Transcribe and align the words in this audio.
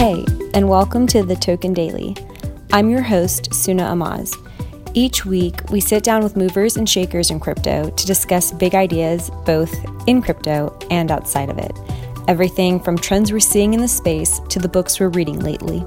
Hey, 0.00 0.24
and 0.54 0.66
welcome 0.66 1.06
to 1.08 1.22
the 1.22 1.36
Token 1.36 1.74
Daily. 1.74 2.16
I'm 2.72 2.88
your 2.88 3.02
host, 3.02 3.52
Suna 3.52 3.82
Amaz. 3.82 4.34
Each 4.94 5.26
week, 5.26 5.68
we 5.70 5.78
sit 5.78 6.02
down 6.02 6.22
with 6.22 6.38
movers 6.38 6.78
and 6.78 6.88
shakers 6.88 7.30
in 7.30 7.38
crypto 7.38 7.90
to 7.90 8.06
discuss 8.06 8.50
big 8.50 8.74
ideas 8.74 9.30
both 9.44 9.76
in 10.06 10.22
crypto 10.22 10.74
and 10.90 11.10
outside 11.10 11.50
of 11.50 11.58
it. 11.58 11.78
Everything 12.28 12.80
from 12.80 12.96
trends 12.96 13.30
we're 13.30 13.40
seeing 13.40 13.74
in 13.74 13.80
the 13.82 13.86
space 13.86 14.40
to 14.48 14.58
the 14.58 14.70
books 14.70 14.98
we're 14.98 15.10
reading 15.10 15.40
lately. 15.40 15.80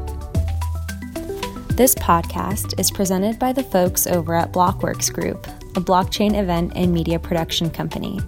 This 1.69 1.95
podcast 1.95 2.79
is 2.79 2.91
presented 2.91 3.39
by 3.39 3.51
the 3.51 3.63
folks 3.63 4.05
over 4.05 4.35
at 4.35 4.53
Blockworks 4.53 5.11
Group, 5.11 5.47
a 5.75 5.81
blockchain 5.81 6.39
event 6.39 6.73
and 6.75 6.93
media 6.93 7.17
production 7.17 7.67
company. 7.71 8.19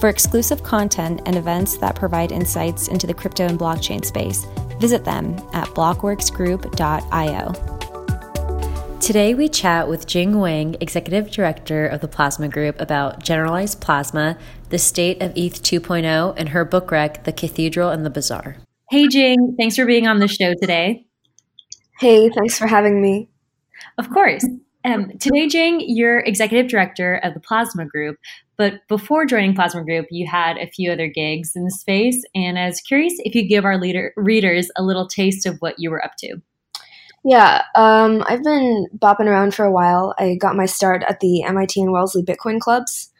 For 0.00 0.08
exclusive 0.08 0.64
content 0.64 1.22
and 1.26 1.36
events 1.36 1.76
that 1.76 1.94
provide 1.94 2.32
insights 2.32 2.88
into 2.88 3.06
the 3.06 3.14
crypto 3.14 3.46
and 3.46 3.56
blockchain 3.56 4.04
space, 4.04 4.44
visit 4.78 5.04
them 5.04 5.36
at 5.52 5.68
blockworksgroup.io. 5.68 7.52
Today, 9.00 9.34
we 9.34 9.48
chat 9.48 9.88
with 9.88 10.06
Jing 10.06 10.38
Wang, 10.38 10.76
Executive 10.80 11.30
Director 11.30 11.86
of 11.86 12.00
the 12.00 12.08
Plasma 12.08 12.48
Group, 12.48 12.80
about 12.80 13.22
generalized 13.22 13.80
plasma, 13.80 14.36
the 14.70 14.78
state 14.78 15.22
of 15.22 15.32
ETH 15.36 15.62
2.0, 15.62 16.34
and 16.36 16.48
her 16.50 16.64
book 16.64 16.90
rec, 16.90 17.24
The 17.24 17.32
Cathedral 17.32 17.90
and 17.90 18.04
the 18.04 18.10
Bazaar. 18.10 18.56
Hey, 18.90 19.08
Jing, 19.08 19.54
thanks 19.58 19.76
for 19.76 19.86
being 19.86 20.06
on 20.06 20.18
the 20.18 20.28
show 20.28 20.54
today. 20.60 21.06
Hey, 22.00 22.28
thanks 22.28 22.58
for 22.58 22.66
having 22.66 23.00
me. 23.00 23.30
Of 23.96 24.10
course. 24.10 24.44
Um, 24.88 25.18
today, 25.18 25.46
Jing, 25.48 25.82
you're 25.86 26.20
Executive 26.20 26.70
Director 26.70 27.16
of 27.16 27.34
the 27.34 27.40
Plasma 27.40 27.84
Group, 27.84 28.16
but 28.56 28.80
before 28.88 29.26
joining 29.26 29.54
Plasma 29.54 29.84
Group, 29.84 30.06
you 30.10 30.26
had 30.26 30.56
a 30.56 30.66
few 30.66 30.90
other 30.90 31.08
gigs 31.08 31.52
in 31.54 31.64
the 31.64 31.70
space, 31.70 32.24
and 32.34 32.58
I 32.58 32.64
was 32.64 32.80
curious 32.80 33.12
if 33.18 33.34
you 33.34 33.46
give 33.46 33.66
our 33.66 33.78
leader, 33.78 34.14
readers 34.16 34.70
a 34.76 34.82
little 34.82 35.06
taste 35.06 35.44
of 35.44 35.58
what 35.58 35.74
you 35.76 35.90
were 35.90 36.02
up 36.02 36.12
to. 36.20 36.38
Yeah, 37.22 37.64
um, 37.74 38.24
I've 38.28 38.42
been 38.42 38.86
bopping 38.96 39.26
around 39.26 39.54
for 39.54 39.66
a 39.66 39.72
while. 39.72 40.14
I 40.18 40.36
got 40.36 40.56
my 40.56 40.64
start 40.64 41.02
at 41.06 41.20
the 41.20 41.42
MIT 41.42 41.78
and 41.82 41.92
Wellesley 41.92 42.22
Bitcoin 42.22 42.58
clubs, 42.58 43.12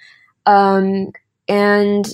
um, 0.47 1.13
and 1.49 2.09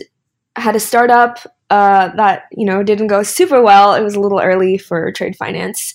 had 0.56 0.74
a 0.74 0.80
startup 0.80 1.38
uh, 1.70 2.08
that 2.16 2.46
you 2.50 2.66
know 2.66 2.82
didn't 2.82 3.06
go 3.06 3.22
super 3.22 3.62
well. 3.62 3.94
It 3.94 4.02
was 4.02 4.16
a 4.16 4.20
little 4.20 4.40
early 4.40 4.78
for 4.78 5.12
trade 5.12 5.36
finance. 5.36 5.94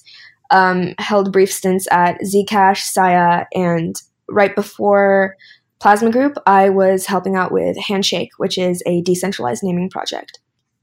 Um, 0.51 0.95
held 0.97 1.31
brief 1.31 1.51
stints 1.51 1.87
at 1.91 2.19
Zcash, 2.21 2.81
Sia, 2.81 3.47
and 3.53 3.95
right 4.27 4.55
before 4.55 5.35
Plasma 5.79 6.11
Group, 6.11 6.37
I 6.45 6.69
was 6.69 7.05
helping 7.05 7.35
out 7.35 7.51
with 7.51 7.77
Handshake, 7.77 8.31
which 8.37 8.57
is 8.57 8.83
a 8.85 9.01
decentralized 9.01 9.63
naming 9.63 9.89
project. 9.89 10.39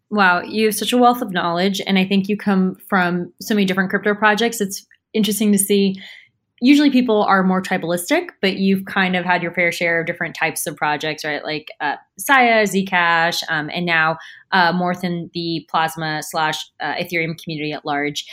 Wow, 0.08 0.40
you 0.42 0.66
have 0.66 0.74
such 0.74 0.92
a 0.92 0.96
wealth 0.96 1.20
of 1.20 1.32
knowledge, 1.32 1.82
and 1.86 1.98
I 1.98 2.06
think 2.06 2.28
you 2.28 2.36
come 2.36 2.76
from 2.88 3.32
so 3.40 3.54
many 3.54 3.64
different 3.64 3.90
crypto 3.90 4.14
projects. 4.14 4.60
It's 4.60 4.86
interesting 5.12 5.52
to 5.52 5.58
see. 5.58 6.00
Usually, 6.62 6.90
people 6.90 7.24
are 7.24 7.42
more 7.42 7.60
tribalistic, 7.60 8.28
but 8.40 8.56
you've 8.56 8.86
kind 8.86 9.14
of 9.14 9.26
had 9.26 9.42
your 9.42 9.52
fair 9.52 9.70
share 9.70 10.00
of 10.00 10.06
different 10.06 10.34
types 10.34 10.66
of 10.66 10.76
projects, 10.76 11.22
right? 11.22 11.44
Like 11.44 11.66
uh, 11.80 11.96
Sia, 12.18 12.62
Zcash, 12.62 13.42
um, 13.50 13.68
and 13.74 13.84
now 13.84 14.16
uh, 14.52 14.72
more 14.72 14.94
than 14.94 15.30
the 15.34 15.66
Plasma 15.68 16.22
slash 16.22 16.64
uh, 16.80 16.94
Ethereum 16.94 17.36
community 17.42 17.72
at 17.72 17.84
large. 17.84 18.24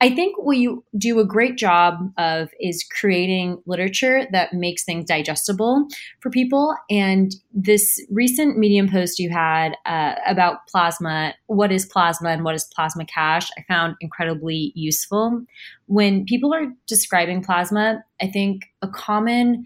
I 0.00 0.14
think 0.14 0.36
what 0.38 0.58
you 0.58 0.84
do 0.98 1.18
a 1.20 1.24
great 1.24 1.56
job 1.56 2.12
of 2.18 2.50
is 2.60 2.84
creating 3.00 3.62
literature 3.64 4.26
that 4.30 4.52
makes 4.52 4.84
things 4.84 5.06
digestible 5.06 5.88
for 6.20 6.28
people. 6.28 6.74
And 6.90 7.34
this 7.54 8.04
recent 8.10 8.58
Medium 8.58 8.90
post 8.90 9.18
you 9.18 9.30
had 9.30 9.74
uh, 9.86 10.16
about 10.26 10.66
plasma, 10.68 11.34
what 11.46 11.72
is 11.72 11.86
plasma 11.86 12.28
and 12.28 12.44
what 12.44 12.54
is 12.54 12.68
plasma 12.74 13.06
cash, 13.06 13.48
I 13.56 13.62
found 13.68 13.96
incredibly 14.00 14.72
useful. 14.74 15.42
When 15.86 16.26
people 16.26 16.52
are 16.52 16.66
describing 16.86 17.42
plasma, 17.42 18.04
I 18.20 18.26
think 18.26 18.64
a 18.82 18.88
common 18.88 19.64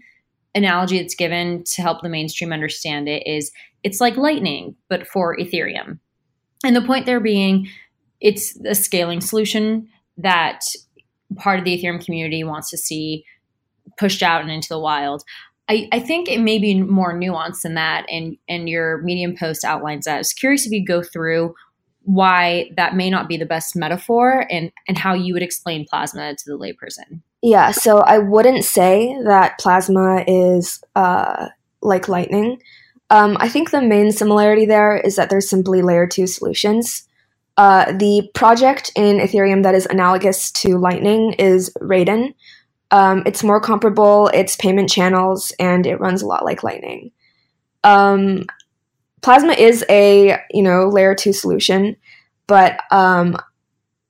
analogy 0.55 1.01
that's 1.01 1.15
given 1.15 1.63
to 1.65 1.81
help 1.81 2.01
the 2.01 2.09
mainstream 2.09 2.53
understand 2.53 3.09
it 3.09 3.27
is 3.27 3.51
it's 3.83 3.99
like 3.99 4.15
lightning, 4.15 4.75
but 4.87 5.07
for 5.07 5.35
Ethereum. 5.35 5.99
And 6.63 6.75
the 6.75 6.81
point 6.81 7.05
there 7.05 7.19
being, 7.19 7.67
it's 8.21 8.57
a 8.65 8.75
scaling 8.75 9.19
solution 9.19 9.89
that 10.17 10.61
part 11.37 11.59
of 11.59 11.65
the 11.65 11.77
Ethereum 11.77 12.03
community 12.03 12.43
wants 12.43 12.69
to 12.69 12.77
see 12.77 13.25
pushed 13.97 14.23
out 14.23 14.41
and 14.41 14.51
into 14.51 14.69
the 14.69 14.79
wild. 14.79 15.23
I, 15.69 15.87
I, 15.91 15.99
think 15.99 16.27
it 16.27 16.41
may 16.41 16.59
be 16.59 16.81
more 16.81 17.13
nuanced 17.13 17.61
than 17.61 17.75
that, 17.75 18.05
and 18.09 18.37
and 18.49 18.67
your 18.67 18.97
Medium 19.03 19.35
post 19.37 19.63
outlines 19.63 20.05
that. 20.05 20.15
I 20.15 20.17
was 20.17 20.33
curious 20.33 20.65
if 20.65 20.71
you 20.71 20.85
go 20.85 21.01
through 21.01 21.55
why 22.03 22.71
that 22.77 22.95
may 22.95 23.09
not 23.09 23.29
be 23.29 23.37
the 23.37 23.45
best 23.45 23.75
metaphor 23.75 24.45
and 24.49 24.71
and 24.87 24.97
how 24.97 25.13
you 25.13 25.33
would 25.33 25.43
explain 25.43 25.85
plasma 25.85 26.35
to 26.35 26.43
the 26.45 26.57
layperson. 26.57 27.21
Yeah, 27.41 27.71
so 27.71 27.99
I 27.99 28.19
wouldn't 28.19 28.63
say 28.63 29.15
that 29.23 29.59
plasma 29.59 30.23
is 30.27 30.83
uh, 30.95 31.47
like 31.81 32.07
lightning. 32.07 32.61
Um, 33.09 33.35
I 33.39 33.49
think 33.49 33.71
the 33.71 33.81
main 33.81 34.11
similarity 34.11 34.65
there 34.65 34.95
is 34.95 35.15
that 35.15 35.29
there's 35.29 35.49
simply 35.49 35.81
layer 35.81 36.07
two 36.07 36.27
solutions. 36.27 37.07
Uh, 37.57 37.91
the 37.91 38.29
project 38.33 38.91
in 38.95 39.17
Ethereum 39.17 39.63
that 39.63 39.75
is 39.75 39.85
analogous 39.85 40.51
to 40.51 40.77
Lightning 40.77 41.33
is 41.33 41.71
Raiden. 41.81 42.33
Um, 42.91 43.23
it's 43.25 43.43
more 43.43 43.61
comparable, 43.61 44.29
it's 44.33 44.55
payment 44.55 44.89
channels, 44.89 45.53
and 45.59 45.85
it 45.85 45.99
runs 45.99 46.21
a 46.21 46.27
lot 46.27 46.45
like 46.45 46.63
Lightning. 46.63 47.11
Um, 47.83 48.45
Plasma 49.21 49.53
is 49.53 49.85
a 49.89 50.39
you 50.51 50.63
know 50.63 50.87
layer 50.89 51.15
two 51.15 51.33
solution, 51.33 51.95
but 52.47 52.79
um, 52.91 53.37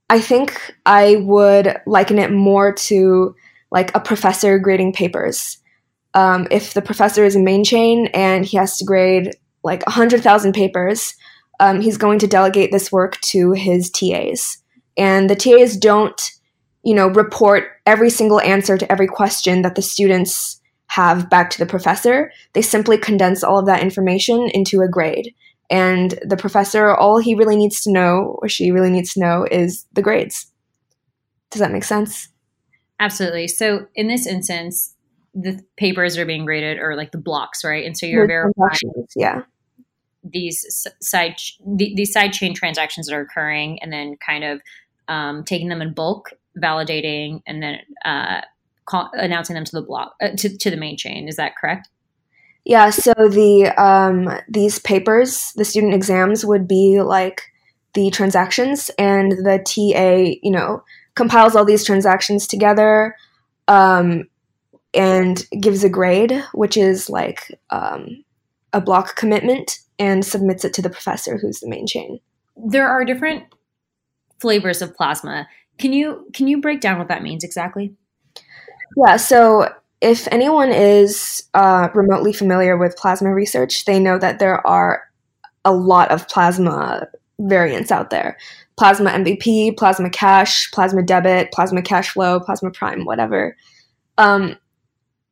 I 0.10 0.20
think 0.20 0.76
I 0.86 1.18
would 1.18 1.78
liken 1.86 2.20
it 2.20 2.32
more 2.32 2.74
to 2.74 3.36
like 3.72 3.96
a 3.96 4.00
professor 4.00 4.60
grading 4.60 4.94
papers. 4.94 5.58
Um, 6.14 6.48
if 6.52 6.74
the 6.74 6.82
professor 6.82 7.24
is 7.24 7.36
a 7.36 7.40
main 7.40 7.64
chain 7.64 8.08
and 8.14 8.46
he 8.46 8.58
has 8.58 8.78
to 8.78 8.86
grade 8.86 9.32
like 9.64 9.86
100,000 9.86 10.54
papers, 10.54 11.14
um, 11.62 11.80
he's 11.80 11.98
going 11.98 12.18
to 12.20 12.28
delegate 12.28 12.72
this 12.72 12.92
work 12.92 13.22
to 13.22 13.52
his 13.52 13.90
TAs. 13.92 14.58
And 14.98 15.30
the 15.30 15.36
TAs 15.36 15.78
don't, 15.78 16.20
you 16.84 16.96
know, 16.96 17.08
report 17.08 17.66
every 17.86 18.10
single 18.10 18.42
answer 18.42 18.78
to 18.80 18.92
every 18.92 19.08
question 19.08 19.62
that 19.62 19.76
the 19.76 19.82
students 19.84 20.60
have 20.88 21.30
back 21.30 21.52
to 21.52 21.60
the 21.60 21.68
professor. 21.68 22.32
They 22.54 22.64
simply 22.64 22.98
condense 22.98 23.44
all 23.44 23.60
of 23.60 23.68
that 23.68 23.84
information 23.84 24.50
into 24.50 24.82
a 24.82 24.90
grade. 24.90 25.36
And 25.70 26.20
the 26.26 26.36
professor, 26.36 26.94
all 26.96 27.20
he 27.20 27.36
really 27.36 27.56
needs 27.56 27.82
to 27.84 27.92
know, 27.92 28.40
or 28.42 28.50
she 28.50 28.72
really 28.72 28.90
needs 28.90 29.14
to 29.14 29.20
know, 29.20 29.48
is 29.50 29.86
the 29.94 30.02
grades. 30.02 30.48
Does 31.52 31.60
that 31.60 31.72
make 31.72 31.84
sense? 31.84 32.28
Absolutely. 33.00 33.48
So 33.48 33.86
in 33.94 34.08
this 34.08 34.26
instance, 34.26 34.96
the 35.36 35.64
papers 35.78 36.18
are 36.18 36.26
being 36.26 36.44
graded 36.44 36.80
or 36.80 36.96
like 36.96 37.12
the 37.12 37.20
blocks, 37.20 37.64
right? 37.64 37.86
And 37.86 37.96
so 37.96 38.08
you're 38.08 38.28
verifying. 38.28 39.06
Yeah 39.16 39.44
these 40.24 40.88
side 41.02 41.36
these 41.66 42.14
side 42.14 42.34
chain 42.34 42.54
transactions 42.54 43.08
that 43.08 43.16
are 43.16 43.22
occurring, 43.22 43.80
and 43.82 43.92
then 43.92 44.18
kind 44.26 44.44
of 44.44 44.62
um, 45.08 45.44
taking 45.44 45.70
them 45.70 45.82
in 45.82 45.94
bulk, 45.94 46.32
validating, 46.58 47.42
and 47.46 47.62
then 47.62 47.80
uh, 48.06 48.42
call, 48.86 49.10
announcing 49.14 49.54
them 49.54 49.66
to 49.66 49.72
the 49.72 49.82
block 49.82 50.16
uh, 50.22 50.30
to, 50.38 50.58
to 50.58 50.70
the 50.70 50.78
main 50.78 50.98
chain. 50.98 51.28
Is 51.28 51.36
that 51.38 51.56
correct? 51.56 51.90
Yeah. 52.66 52.92
So 52.92 53.14
the 53.18 53.74
um, 53.78 54.30
these 54.48 54.80
papers, 54.80 55.52
the 55.56 55.66
student 55.66 55.94
exams, 55.94 56.46
would 56.46 56.68
be 56.68 57.02
like 57.02 57.42
the 57.94 58.10
transactions, 58.12 58.90
and 58.98 59.32
the 59.32 59.60
TA, 59.66 60.38
you 60.42 60.52
know, 60.52 60.84
compiles 61.16 61.56
all 61.56 61.66
these 61.66 61.86
transactions 61.86 62.48
together. 62.48 63.16
Um, 63.68 64.26
and 64.94 65.46
gives 65.62 65.84
a 65.84 65.90
grade, 65.90 66.44
which 66.54 66.76
is 66.76 67.10
like 67.10 67.48
um, 67.70 68.24
a 68.74 68.82
block 68.82 69.16
commitment 69.16 69.80
and 70.02 70.26
submits 70.26 70.66
it 70.66 70.74
to 70.74 70.82
the 70.82 70.90
professor 70.90 71.38
who's 71.38 71.60
the 71.60 71.70
main 71.70 71.86
chain. 71.86 72.20
There 72.58 72.90
are 72.90 73.06
different 73.06 73.44
flavors 74.40 74.82
of 74.82 74.96
plasma. 74.96 75.48
Can 75.78 75.94
you 75.94 76.28
can 76.34 76.48
you 76.48 76.60
break 76.60 76.82
down 76.82 76.98
what 76.98 77.08
that 77.08 77.22
means 77.22 77.44
exactly? 77.44 77.94
Yeah, 78.98 79.18
so 79.18 79.70
if 80.02 80.28
anyone 80.32 80.72
is 80.72 81.44
uh, 81.54 81.90
remotely 81.94 82.34
familiar 82.34 82.78
with 82.78 82.98
plasma 82.98 83.34
research, 83.34 83.86
they 83.86 84.00
know 84.00 84.18
that 84.18 84.40
there 84.40 84.66
are 84.66 85.04
a 85.64 85.72
lot 85.72 86.10
of 86.10 86.28
plasma 86.28 87.08
variants 87.40 87.92
out 87.92 88.10
there. 88.10 88.38
Plasma 88.78 89.12
MVP, 89.12 89.78
plasma 89.78 90.10
cash, 90.10 90.72
plasma 90.72 91.04
debit, 91.04 91.52
plasma 91.52 91.84
cash 91.84 92.10
flow, 92.10 92.40
plasma 92.40 92.72
prime, 92.72 93.06
whatever. 93.06 93.56
Um, 94.18 94.58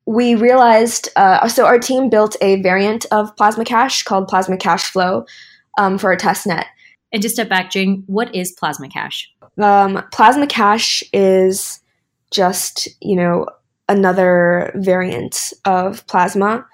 we 0.10 0.34
realized 0.34 1.08
uh, 1.18 1.48
so 1.48 1.68
our 1.68 1.78
team 1.78 2.10
built 2.10 2.36
a 2.42 2.60
variant 2.64 3.06
of 3.12 3.36
Plasma 3.38 3.64
Cash 3.64 4.02
called 4.02 4.28
Plasma 4.28 4.58
Cash 4.58 4.86
Flow 4.86 5.24
um, 5.78 6.00
for 6.00 6.12
a 6.12 6.18
test 6.18 6.48
net. 6.48 6.66
And 7.14 7.22
just 7.22 7.36
step 7.36 7.48
back, 7.48 7.70
Jing, 7.70 8.04
what 8.08 8.34
is 8.34 8.52
Plasma 8.52 8.90
Cash? 8.90 9.32
Um, 9.62 10.04
Plasma 10.12 10.48
Cash 10.48 11.04
is 11.14 11.80
just 12.32 12.88
you 13.02 13.16
know 13.16 13.46
another 13.88 14.72
variant 14.78 15.54
of 15.66 16.06
Plasma. 16.08 16.66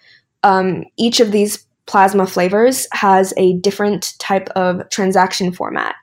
Um, 0.44 0.86
each 0.98 1.20
of 1.20 1.34
these 1.34 1.66
Plasma 1.88 2.28
flavors 2.28 2.88
has 2.94 3.34
a 3.36 3.58
different 3.58 4.14
type 4.18 4.48
of 4.56 4.90
transaction 4.92 5.52
format. 5.52 5.96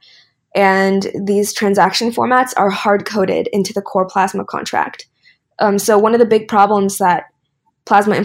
and 0.55 1.11
these 1.25 1.55
transaction 1.55 2.11
formats 2.11 2.53
are 2.59 2.69
hard 2.69 3.07
coded 3.07 3.49
into 3.55 3.73
the 3.73 3.81
core 3.81 4.07
Plasma 4.07 4.45
contract. 4.45 5.07
Um, 5.63 5.79
so 5.79 5.97
one 5.97 6.13
of 6.13 6.19
the 6.19 6.27
big 6.27 6.49
problems 6.49 6.99
that 6.99 7.27
Plasma 7.87 8.17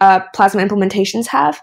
uh, 0.00 0.20
Plasma 0.34 0.60
implementations 0.60 1.26
have 1.28 1.60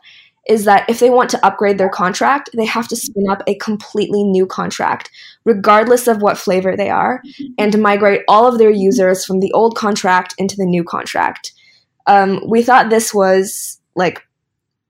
is 0.48 0.64
that 0.64 0.90
if 0.90 1.00
they 1.00 1.10
want 1.10 1.30
to 1.30 1.46
upgrade 1.46 1.78
their 1.78 1.90
contract, 1.90 2.50
they 2.54 2.64
have 2.64 2.88
to 2.88 2.96
spin 2.96 3.26
up 3.30 3.44
a 3.48 3.56
completely 3.56 4.24
new 4.24 4.46
contract, 4.46 5.12
regardless 5.44 6.08
of 6.08 6.22
what 6.22 6.38
flavor 6.38 6.78
they 6.78 6.90
are, 6.90 7.22
and 7.58 7.82
migrate 7.82 8.22
all 8.30 8.48
of 8.48 8.58
their 8.58 8.70
users 8.70 9.26
from 9.26 9.42
the 9.42 9.52
old 9.52 9.76
contract 9.76 10.34
into 10.38 10.56
the 10.56 10.66
new 10.66 10.86
contract. 10.86 11.52
Um, 12.06 12.42
we 12.48 12.64
thought 12.64 12.90
this 12.90 13.14
was 13.14 13.82
like, 13.96 14.26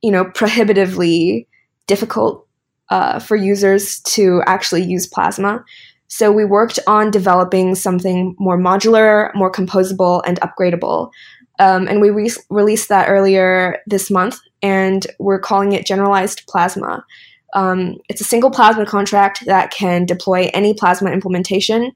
you 0.04 0.12
know, 0.12 0.26
prohibitively 0.26 1.48
difficult 1.88 2.46
uh, 2.90 3.18
for 3.18 3.36
users 3.36 4.00
to 4.02 4.44
actually 4.46 4.84
use 4.84 5.08
Plasma. 5.08 5.66
So 6.08 6.32
we 6.32 6.46
worked 6.46 6.80
on 6.88 7.12
developing 7.12 7.76
something 7.76 8.36
more 8.40 8.58
modular, 8.58 9.34
more 9.36 9.52
composable, 9.52 10.22
and 10.26 10.40
upgradable. 10.42 11.12
Um, 11.60 11.88
and 11.88 12.02
we 12.02 12.10
re- 12.10 12.32
released 12.50 12.90
that 12.90 13.10
earlier 13.10 13.80
this 13.88 14.10
month, 14.10 14.40
and 14.62 15.06
we're 15.20 15.40
calling 15.40 15.74
it 15.74 15.86
Generalized 15.86 16.44
Plasma. 16.48 17.06
Um, 17.54 17.98
it's 18.10 18.22
a 18.22 18.26
single 18.26 18.52
Plasma 18.52 18.86
contract 18.86 19.46
that 19.46 19.72
can 19.72 20.06
deploy 20.06 20.50
any 20.54 20.74
Plasma 20.74 21.12
implementation 21.12 21.92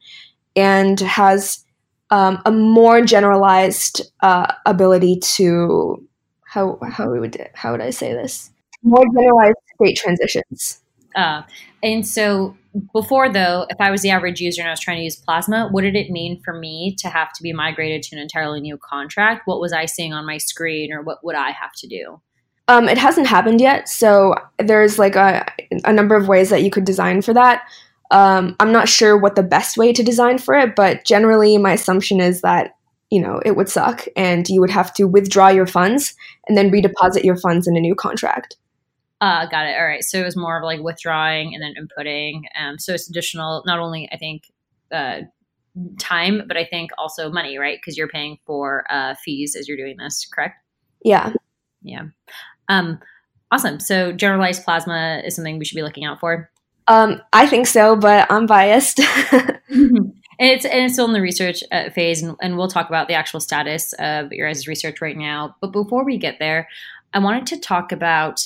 and 0.56 1.00
has 1.00 1.64
um, 2.10 2.42
a 2.46 2.52
more 2.52 3.02
generalized 3.02 4.02
uh, 4.22 4.54
ability 4.66 5.20
to 5.20 6.06
how 6.44 6.78
how 6.90 7.10
would 7.10 7.50
how 7.54 7.72
would 7.72 7.82
I 7.82 7.92
say 7.92 8.14
this? 8.14 8.52
More 8.84 9.06
generalized 9.16 9.56
state 9.76 9.96
transitions. 9.96 10.82
Uh, 11.16 11.44
and 11.82 12.06
so 12.06 12.58
before 12.94 13.30
though, 13.30 13.66
if 13.70 13.78
I 13.80 13.92
was 13.92 14.02
the 14.02 14.12
average 14.12 14.40
user 14.40 14.62
and 14.62 14.70
I 14.70 14.72
was 14.72 14.80
trying 14.80 14.98
to 14.98 15.04
use 15.04 15.16
Plasma, 15.16 15.68
what 15.72 15.82
did 15.82 15.96
it 15.96 16.10
mean 16.10 16.42
for 16.44 16.54
me 16.54 16.96
to 17.00 17.10
have 17.10 17.34
to 17.34 17.44
be 17.44 17.52
migrated 17.52 18.04
to 18.04 18.16
an 18.16 18.22
entirely 18.22 18.62
new 18.62 18.78
contract? 18.78 19.42
What 19.46 19.60
was 19.60 19.74
I 19.74 19.86
seeing 19.86 20.14
on 20.14 20.26
my 20.26 20.38
screen, 20.38 20.94
or 20.94 21.02
what 21.02 21.24
would 21.24 21.36
I 21.36 21.52
have 21.52 21.74
to 21.78 21.88
do? 21.88 22.22
Um, 22.68 22.88
it 22.88 22.98
hasn't 22.98 23.28
happened 23.28 23.60
yet, 23.60 23.90
so 23.90 24.36
there's 24.58 24.98
like 24.98 25.16
a, 25.16 25.46
a 25.84 25.92
number 25.92 26.16
of 26.16 26.30
ways 26.30 26.50
that 26.50 26.64
you 26.64 26.72
could 26.72 26.86
design 26.86 27.22
for 27.22 27.34
that. 27.34 27.64
Um, 28.12 28.56
I'm 28.60 28.72
not 28.72 28.88
sure 28.88 29.18
what 29.18 29.36
the 29.36 29.44
best 29.44 29.78
way 29.78 29.92
to 29.92 30.04
design 30.04 30.38
for 30.38 30.56
it, 30.56 30.76
but 30.76 31.04
generally, 31.04 31.58
my 31.58 31.74
assumption 31.74 32.22
is 32.22 32.42
that 32.42 32.76
you 33.10 33.22
know 33.22 33.42
it 33.46 33.58
would 33.58 33.68
suck, 33.68 34.06
and 34.16 34.48
you 34.48 34.62
would 34.62 34.70
have 34.70 34.94
to 34.94 35.06
withdraw 35.06 35.50
your 35.50 35.68
funds 35.68 36.16
and 36.48 36.58
then 36.58 36.72
redeposit 36.72 37.26
your 37.26 37.36
funds 37.36 37.68
in 37.68 37.76
a 37.76 37.82
new 37.82 37.96
contract. 37.96 38.56
Uh, 39.22 39.46
got 39.46 39.68
it. 39.68 39.78
All 39.78 39.86
right. 39.86 40.04
So 40.04 40.20
it 40.20 40.26
was 40.26 40.36
more 40.36 40.58
of 40.58 40.64
like 40.64 40.82
withdrawing 40.82 41.54
and 41.54 41.62
then 41.62 41.76
inputting. 41.76 42.42
Um, 42.60 42.80
so 42.80 42.94
it's 42.94 43.08
additional, 43.08 43.62
not 43.68 43.78
only 43.78 44.10
I 44.12 44.18
think 44.18 44.52
uh, 44.92 45.22
time, 46.00 46.42
but 46.48 46.58
I 46.58 46.66
think 46.66 46.90
also 46.98 47.32
money, 47.32 47.58
right? 47.60 47.78
Because 47.78 47.98
you're 47.98 48.08
paying 48.08 48.40
for 48.48 48.84
uh, 48.90 49.14
fees 49.24 49.56
as 49.56 49.68
you're 49.68 49.78
doing 49.78 49.98
this, 49.98 50.28
correct? 50.34 50.56
Yeah. 51.06 51.34
Yeah. 51.84 52.06
Um, 52.68 53.00
awesome. 53.52 53.80
So 53.80 54.12
generalized 54.12 54.64
plasma 54.64 55.22
is 55.24 55.36
something 55.36 55.60
we 55.60 55.66
should 55.66 55.76
be 55.76 55.84
looking 55.84 56.04
out 56.04 56.20
for. 56.20 56.50
Um, 56.88 57.22
I 57.32 57.48
think 57.48 57.68
so, 57.68 57.96
but 57.96 58.30
I'm 58.32 58.48
biased. 58.48 59.00
and 59.70 60.16
it's 60.40 60.66
and 60.66 60.86
it's 60.86 60.94
still 60.94 61.06
in 61.06 61.14
the 61.14 61.22
research 61.22 61.64
uh, 61.72 61.90
phase, 61.92 62.24
and, 62.24 62.36
and, 62.42 62.58
we'll 62.58 62.68
talk 62.68 62.90
about 62.90 63.08
the 63.08 63.14
actual 63.14 63.40
status 63.40 63.94
of 63.94 64.34
your 64.34 64.50
guys' 64.50 64.68
research 64.68 65.00
right 65.00 65.16
now. 65.16 65.56
But 65.62 65.72
before 65.72 66.04
we 66.04 66.18
get 66.18 66.40
there, 66.40 66.68
I 67.14 67.20
wanted 67.20 67.46
to 67.48 67.60
talk 67.60 67.92
about 67.92 68.42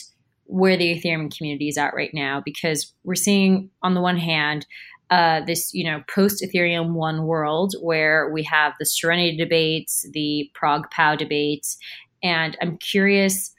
where 0.46 0.78
the 0.78 1.00
Ethereum 1.00 1.36
community 1.36 1.68
is 1.68 1.78
at 1.78 1.94
right 1.96 2.14
now 2.14 2.42
because 2.44 2.94
we're 3.04 3.16
seeing 3.16 3.70
on 3.82 3.94
the 3.94 4.02
one 4.02 4.18
hand 4.18 4.66
uh, 5.10 5.42
this 5.46 5.74
you 5.74 5.84
know 5.84 6.02
post 6.14 6.44
Ethereum 6.44 6.94
one 6.94 7.26
world 7.26 7.76
where 7.82 8.32
we 8.32 8.44
have 8.44 8.74
the 8.80 8.86
Serenity 8.86 9.38
debates, 9.38 10.06
the 10.14 10.50
Prog 10.54 10.90
POW 10.90 11.16
debates, 11.16 11.78
and 12.24 12.58
I'm 12.62 12.78
curious 12.78 13.54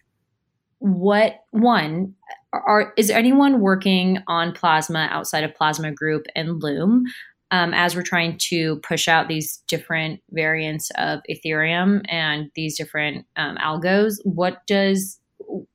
what 0.78 1.40
one 1.52 2.14
are 2.52 2.92
is 2.96 3.10
anyone 3.10 3.60
working 3.60 4.18
on 4.28 4.52
Plasma 4.52 5.08
outside 5.10 5.44
of 5.44 5.54
Plasma 5.54 5.92
Group 5.92 6.26
and 6.34 6.62
Loom? 6.62 7.04
Um, 7.52 7.72
as 7.74 7.94
we're 7.94 8.02
trying 8.02 8.38
to 8.48 8.80
push 8.80 9.06
out 9.06 9.28
these 9.28 9.62
different 9.68 10.20
variants 10.30 10.90
of 10.98 11.20
Ethereum 11.30 12.00
and 12.08 12.50
these 12.56 12.76
different 12.76 13.24
um, 13.36 13.56
algos, 13.58 14.14
what 14.24 14.66
does 14.66 15.20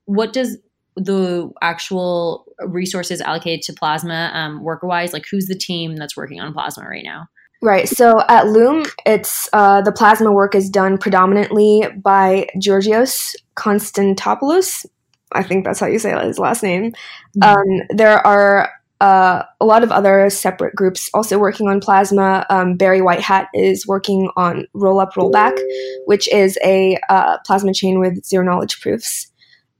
what 0.04 0.34
does 0.34 0.58
the 0.96 1.52
actual 1.62 2.46
resources 2.60 3.22
allocated 3.22 3.62
to 3.64 3.74
Plasma 3.74 4.32
um, 4.34 4.64
worker 4.64 4.88
wise? 4.88 5.14
Like, 5.14 5.26
who's 5.30 5.48
the 5.48 5.56
team 5.56 5.96
that's 5.96 6.18
working 6.18 6.40
on 6.40 6.54
Plasma 6.54 6.86
right 6.88 7.04
now? 7.04 7.28
Right. 7.62 7.88
So 7.88 8.22
at 8.28 8.48
Loom, 8.48 8.86
it's 9.06 9.48
uh, 9.54 9.82
the 9.82 9.92
plasma 9.92 10.32
work 10.32 10.56
is 10.56 10.68
done 10.68 10.98
predominantly 10.98 11.84
by 11.96 12.48
Georgios 12.60 13.36
Konstantopoulos. 13.56 14.88
I 15.32 15.44
think 15.44 15.64
that's 15.64 15.80
how 15.80 15.86
you 15.86 16.00
say 16.00 16.12
his 16.26 16.40
last 16.40 16.64
name. 16.64 16.92
Mm-hmm. 17.38 17.44
Um, 17.44 17.88
there 17.96 18.26
are 18.26 18.72
uh, 19.00 19.44
a 19.60 19.66
lot 19.66 19.84
of 19.84 19.92
other 19.92 20.30
separate 20.30 20.76
groups 20.76 21.10
also 21.14 21.38
working 21.38 21.68
on 21.68 21.80
plasma. 21.80 22.46
Um, 22.50 22.76
Barry 22.78 23.02
Whitehat 23.02 23.48
is 23.54 23.88
working 23.88 24.30
on 24.36 24.68
Rollup 24.76 25.14
Rollback, 25.14 25.60
which 26.06 26.32
is 26.32 26.58
a 26.64 27.00
uh, 27.10 27.38
plasma 27.46 27.74
chain 27.74 28.00
with 28.00 28.24
zero 28.26 28.44
knowledge 28.44 28.82
proofs. 28.82 29.31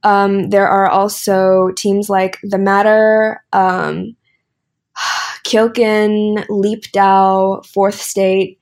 Um, 0.04 0.50
there 0.50 0.68
are 0.68 0.88
also 0.88 1.70
teams 1.76 2.08
like 2.08 2.38
The 2.42 2.58
Matter, 2.58 3.42
um, 3.52 4.16
Kyokan, 5.44 6.44
Leap 6.48 6.84
DAO, 6.92 7.64
Fourth 7.66 8.00
State. 8.00 8.58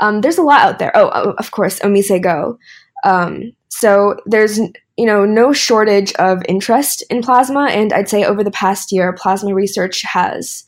Um, 0.00 0.20
there's 0.20 0.38
a 0.38 0.42
lot 0.42 0.62
out 0.62 0.78
there. 0.78 0.92
Oh, 0.94 1.08
of 1.08 1.50
course, 1.50 1.78
Omise 1.80 2.22
Go. 2.22 2.58
Um, 3.04 3.52
so 3.68 4.16
there's 4.26 4.58
you 4.96 5.06
know 5.06 5.24
no 5.24 5.52
shortage 5.52 6.12
of 6.14 6.42
interest 6.48 7.02
in 7.10 7.22
plasma, 7.22 7.68
and 7.70 7.92
I'd 7.92 8.08
say 8.08 8.24
over 8.24 8.44
the 8.44 8.50
past 8.50 8.92
year, 8.92 9.12
plasma 9.12 9.54
research 9.54 10.02
has 10.02 10.64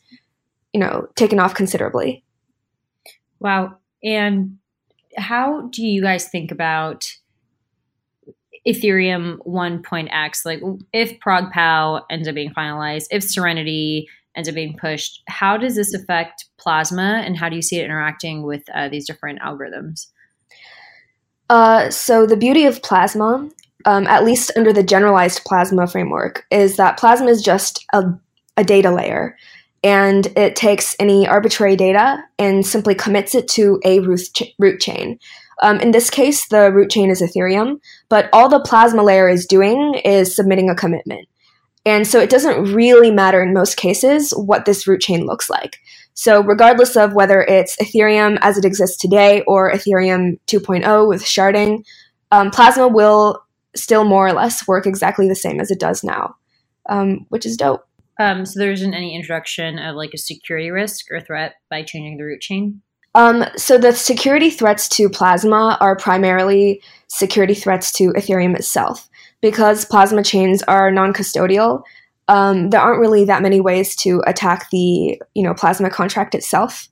you 0.73 0.79
know 0.79 1.07
taken 1.15 1.39
off 1.39 1.53
considerably. 1.53 2.23
Wow! 3.39 3.77
And 4.03 4.57
how 5.17 5.67
do 5.71 5.85
you 5.85 6.01
guys 6.01 6.27
think 6.27 6.51
about 6.51 7.11
Ethereum 8.67 9.37
1.x, 9.39 10.45
like 10.45 10.61
if 10.93 11.19
Prog 11.19 11.51
POW 11.51 12.05
ends 12.09 12.27
up 12.27 12.35
being 12.35 12.53
finalized, 12.53 13.07
if 13.11 13.23
Serenity 13.23 14.07
ends 14.35 14.49
up 14.49 14.55
being 14.55 14.77
pushed, 14.77 15.21
how 15.27 15.57
does 15.57 15.75
this 15.75 15.93
affect 15.93 16.45
Plasma 16.57 17.21
and 17.25 17.37
how 17.37 17.49
do 17.49 17.55
you 17.55 17.61
see 17.61 17.79
it 17.79 17.85
interacting 17.85 18.43
with 18.43 18.63
uh, 18.73 18.89
these 18.89 19.05
different 19.05 19.39
algorithms? 19.41 20.07
Uh, 21.49 21.89
so, 21.89 22.25
the 22.25 22.37
beauty 22.37 22.65
of 22.65 22.81
Plasma, 22.81 23.49
um, 23.85 24.07
at 24.07 24.23
least 24.23 24.51
under 24.55 24.71
the 24.71 24.81
generalized 24.81 25.43
Plasma 25.45 25.85
framework, 25.85 26.45
is 26.49 26.77
that 26.77 26.97
Plasma 26.97 27.27
is 27.27 27.41
just 27.41 27.85
a, 27.93 28.03
a 28.55 28.63
data 28.63 28.91
layer 28.91 29.37
and 29.83 30.27
it 30.37 30.55
takes 30.55 30.95
any 30.99 31.27
arbitrary 31.27 31.75
data 31.75 32.23
and 32.39 32.65
simply 32.65 32.95
commits 32.95 33.35
it 33.35 33.47
to 33.49 33.81
a 33.83 33.99
root, 33.99 34.21
ch- 34.33 34.53
root 34.57 34.79
chain. 34.79 35.19
Um, 35.61 35.79
in 35.79 35.91
this 35.91 36.09
case, 36.09 36.47
the 36.47 36.71
root 36.71 36.89
chain 36.89 37.09
is 37.09 37.21
Ethereum, 37.21 37.79
but 38.09 38.29
all 38.33 38.49
the 38.49 38.59
Plasma 38.59 39.03
layer 39.03 39.29
is 39.29 39.45
doing 39.45 39.95
is 40.03 40.35
submitting 40.35 40.69
a 40.69 40.75
commitment. 40.75 41.27
And 41.85 42.07
so 42.07 42.19
it 42.19 42.29
doesn't 42.29 42.73
really 42.73 43.11
matter 43.11 43.41
in 43.41 43.53
most 43.53 43.75
cases 43.75 44.31
what 44.31 44.65
this 44.65 44.87
root 44.87 45.01
chain 45.01 45.25
looks 45.25 45.49
like. 45.49 45.77
So, 46.15 46.41
regardless 46.41 46.95
of 46.95 47.13
whether 47.13 47.41
it's 47.41 47.75
Ethereum 47.77 48.37
as 48.41 48.57
it 48.57 48.65
exists 48.65 48.97
today 48.97 49.41
or 49.47 49.71
Ethereum 49.71 50.39
2.0 50.47 51.07
with 51.07 51.23
sharding, 51.23 51.83
um, 52.31 52.51
Plasma 52.51 52.87
will 52.87 53.43
still 53.75 54.03
more 54.03 54.27
or 54.27 54.33
less 54.33 54.67
work 54.67 54.85
exactly 54.85 55.27
the 55.27 55.35
same 55.35 55.59
as 55.59 55.71
it 55.71 55.79
does 55.79 56.03
now, 56.03 56.35
um, 56.87 57.25
which 57.29 57.45
is 57.45 57.57
dope. 57.57 57.87
Um, 58.19 58.45
so, 58.45 58.59
there 58.59 58.71
isn't 58.71 58.93
any 58.93 59.15
introduction 59.15 59.79
of 59.79 59.95
like 59.95 60.11
a 60.13 60.19
security 60.19 60.69
risk 60.69 61.07
or 61.11 61.19
threat 61.19 61.55
by 61.69 61.81
changing 61.81 62.17
the 62.17 62.25
root 62.25 62.41
chain? 62.41 62.83
Um, 63.15 63.45
so 63.55 63.77
the 63.77 63.93
security 63.93 64.49
threats 64.49 64.87
to 64.89 65.09
Plasma 65.09 65.77
are 65.79 65.95
primarily 65.95 66.81
security 67.07 67.53
threats 67.53 67.91
to 67.93 68.11
Ethereum 68.13 68.55
itself. 68.55 69.09
Because 69.41 69.85
Plasma 69.85 70.23
chains 70.23 70.63
are 70.63 70.89
non-custodial, 70.89 71.83
um, 72.27 72.69
there 72.69 72.79
aren't 72.79 73.01
really 73.01 73.25
that 73.25 73.41
many 73.41 73.59
ways 73.59 73.95
to 73.97 74.23
attack 74.25 74.69
the 74.71 75.21
you 75.33 75.43
know 75.43 75.53
Plasma 75.53 75.89
contract 75.89 76.33
itself. 76.33 76.87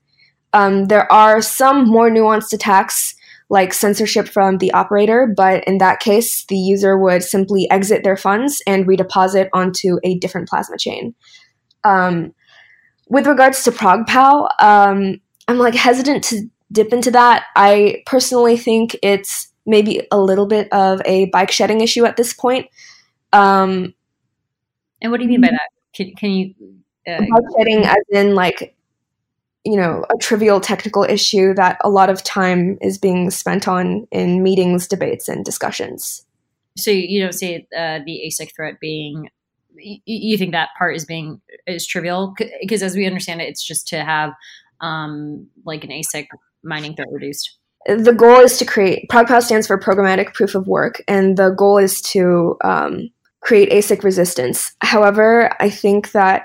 Um, 0.53 0.85
there 0.85 1.11
are 1.11 1.41
some 1.41 1.87
more 1.87 2.09
nuanced 2.09 2.51
attacks 2.51 3.15
like 3.49 3.73
censorship 3.73 4.27
from 4.27 4.57
the 4.57 4.71
operator, 4.73 5.33
but 5.35 5.63
in 5.65 5.77
that 5.77 5.99
case, 5.99 6.45
the 6.45 6.57
user 6.57 6.97
would 6.97 7.23
simply 7.23 7.69
exit 7.69 8.03
their 8.03 8.17
funds 8.17 8.61
and 8.65 8.85
redeposit 8.85 9.49
onto 9.53 9.97
a 10.03 10.17
different 10.19 10.47
Plasma 10.47 10.77
chain. 10.77 11.13
Um, 11.83 12.33
with 13.09 13.27
regards 13.27 13.63
to 13.63 13.71
ProgPow, 13.71 14.49
I'm 15.51 15.58
like 15.58 15.75
hesitant 15.75 16.24
to 16.25 16.50
dip 16.72 16.93
into 16.93 17.12
that. 17.12 17.48
I 17.58 18.03
personally 18.05 18.55
think 18.55 18.96
it's 19.03 19.51
maybe 19.65 20.08
a 20.10 20.17
little 20.17 20.46
bit 20.46 20.72
of 20.72 21.01
a 21.05 21.25
bike 21.25 21.51
shedding 21.51 21.81
issue 21.81 22.05
at 22.05 22.15
this 22.15 22.34
point. 22.34 22.67
Um, 23.34 23.93
and 25.01 25.12
what 25.12 25.17
do 25.17 25.24
you 25.25 25.29
mean 25.29 25.41
by 25.41 25.50
that? 25.50 25.70
Can, 25.93 26.13
can 26.15 26.31
you? 26.31 26.53
Uh, 27.05 27.20
bike 27.20 27.43
shedding, 27.58 27.84
as 27.84 27.98
in 28.12 28.34
like 28.34 28.75
you 29.65 29.75
know, 29.75 30.05
a 30.12 30.17
trivial 30.17 30.60
technical 30.60 31.03
issue 31.03 31.53
that 31.53 31.77
a 31.84 31.89
lot 31.89 32.10
of 32.10 32.24
time 32.24 32.77
is 32.81 32.98
being 32.98 33.29
spent 33.29 33.67
on 33.67 34.08
in 34.12 34.41
meetings, 34.41 34.88
debates, 34.88 35.27
and 35.27 35.46
discussions. 35.46 36.25
So 36.77 36.89
you 36.89 37.22
don't 37.22 37.34
see 37.34 37.67
uh, 37.77 38.00
the 38.05 38.24
ASIC 38.25 38.55
threat 38.55 38.79
being 38.79 39.29
you 40.05 40.38
think 40.38 40.51
that 40.51 40.70
part 40.77 40.96
is 40.96 41.05
being 41.05 41.41
is 41.65 41.88
trivial 41.88 42.36
because 42.62 42.84
as 42.84 42.96
we 42.96 43.08
understand 43.08 43.41
it 43.41 43.46
it's 43.46 43.63
just 43.63 43.88
to 43.88 44.03
have 44.03 44.34
um, 44.81 45.47
like 45.65 45.83
an 45.83 45.89
asic 45.89 46.27
mining 46.63 46.95
threat 46.95 47.07
reduced 47.11 47.57
the 47.88 48.13
goal 48.13 48.39
is 48.39 48.57
to 48.57 48.65
create 48.65 49.09
progpow 49.09 49.39
stands 49.39 49.67
for 49.67 49.79
programmatic 49.79 50.33
proof 50.33 50.53
of 50.53 50.67
work 50.67 51.01
and 51.07 51.38
the 51.38 51.50
goal 51.50 51.77
is 51.77 52.01
to 52.01 52.55
um, 52.63 53.09
create 53.41 53.71
asic 53.71 54.03
resistance 54.03 54.73
however 54.81 55.51
i 55.59 55.69
think 55.69 56.11
that 56.11 56.43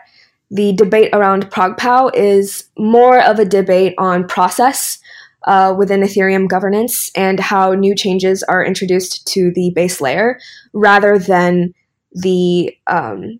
the 0.51 0.73
debate 0.75 1.11
around 1.13 1.51
progpow 1.51 2.09
is 2.15 2.69
more 2.79 3.21
of 3.21 3.39
a 3.39 3.45
debate 3.45 3.95
on 3.99 4.27
process 4.27 4.99
uh, 5.47 5.75
within 5.77 6.01
ethereum 6.01 6.49
governance 6.49 7.11
and 7.15 7.39
how 7.39 7.73
new 7.73 7.95
changes 7.95 8.43
are 8.45 8.65
introduced 8.65 9.27
to 9.27 9.53
the 9.55 9.71
base 9.75 10.01
layer 10.01 10.39
rather 10.73 11.19
than 11.19 11.73
the 12.13 12.77
um, 12.87 13.39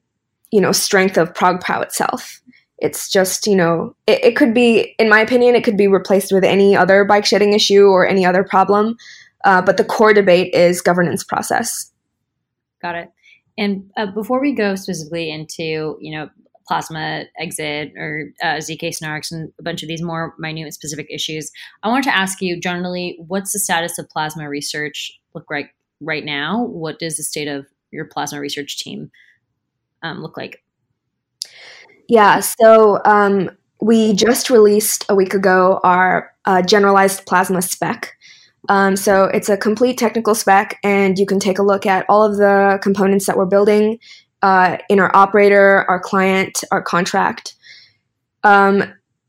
you 0.53 0.61
know 0.61 0.73
strength 0.73 1.17
of 1.17 1.35
progpow 1.35 1.81
itself. 1.83 2.41
It's 2.79 3.11
just 3.11 3.47
you 3.47 3.57
know 3.57 3.95
it, 4.07 4.23
it, 4.25 4.37
could 4.37 4.53
be, 4.53 4.95
in 4.99 5.09
my 5.09 5.21
opinion, 5.21 5.55
it 5.55 5.65
could 5.65 5.77
be 5.77 5.89
replaced 5.89 6.33
with 6.33 6.45
any 6.45 6.77
other 6.77 7.05
bike 7.05 7.25
shedding 7.25 7.53
issue 7.53 7.87
or 7.87 8.07
any 8.07 8.25
other 8.25 8.45
problem. 8.45 8.97
Uh, 9.45 9.63
but 9.63 9.77
the 9.77 9.85
core 9.85 10.13
debate 10.13 10.53
is 10.55 10.83
governance 10.83 11.23
process. 11.23 11.91
Got 12.83 12.97
it. 12.97 13.11
And 13.57 13.91
uh, 13.97 14.07
before 14.07 14.41
we 14.41 14.53
go 14.53 14.75
specifically 14.75 15.31
into 15.31 15.97
you 16.01 16.17
know 16.17 16.29
plasma 16.69 17.23
exit 17.39 17.93
or 17.97 18.25
uh, 18.43 18.57
zk 18.57 18.83
snarks 18.83 19.31
and 19.31 19.53
a 19.61 19.63
bunch 19.63 19.85
of 19.85 19.89
these 19.89 20.03
more 20.03 20.35
minute 20.37 20.75
specific 20.75 21.07
issues 21.09 21.49
i 21.85 21.89
wanted 21.89 22.03
to 22.03 22.17
ask 22.17 22.43
you 22.43 22.59
generally 22.59 23.17
what's 23.29 23.53
the 23.53 23.61
status 23.61 24.01
of 24.01 24.09
plasma 24.09 24.49
research 24.49 25.17
look 25.33 25.45
like 25.49 25.73
right 26.01 26.25
now 26.25 26.65
what 26.65 26.99
does 26.99 27.19
the 27.19 27.23
state 27.23 27.47
of 27.47 27.67
your 27.93 28.05
plasma 28.05 28.41
research 28.41 28.79
team 28.79 29.11
um, 30.03 30.23
look 30.23 30.37
like? 30.37 30.63
Yeah, 32.09 32.41
so 32.41 33.01
um, 33.05 33.51
we 33.81 34.13
just 34.13 34.51
released 34.51 35.05
a 35.09 35.15
week 35.15 35.35
ago 35.35 35.81
our 35.83 36.33
uh, 36.45 36.63
generalized 36.63 37.27
plasma 37.27 37.63
spec. 37.63 38.17
Um, 38.69 38.97
so 38.97 39.25
it's 39.25 39.49
a 39.49 39.57
complete 39.57 39.99
technical 39.99 40.35
spec, 40.35 40.79
and 40.83 41.19
you 41.19 41.27
can 41.27 41.39
take 41.39 41.59
a 41.59 41.63
look 41.63 41.87
at 41.87 42.05
all 42.09 42.25
of 42.25 42.37
the 42.37 42.79
components 42.83 43.27
that 43.27 43.37
we're 43.37 43.47
building 43.47 43.99
uh, 44.43 44.77
in 44.89 44.99
our 44.99 45.15
operator, 45.15 45.85
our 45.89 46.01
client, 46.01 46.63
our 46.71 46.83
contract. 46.83 47.55
Um, 48.45 48.85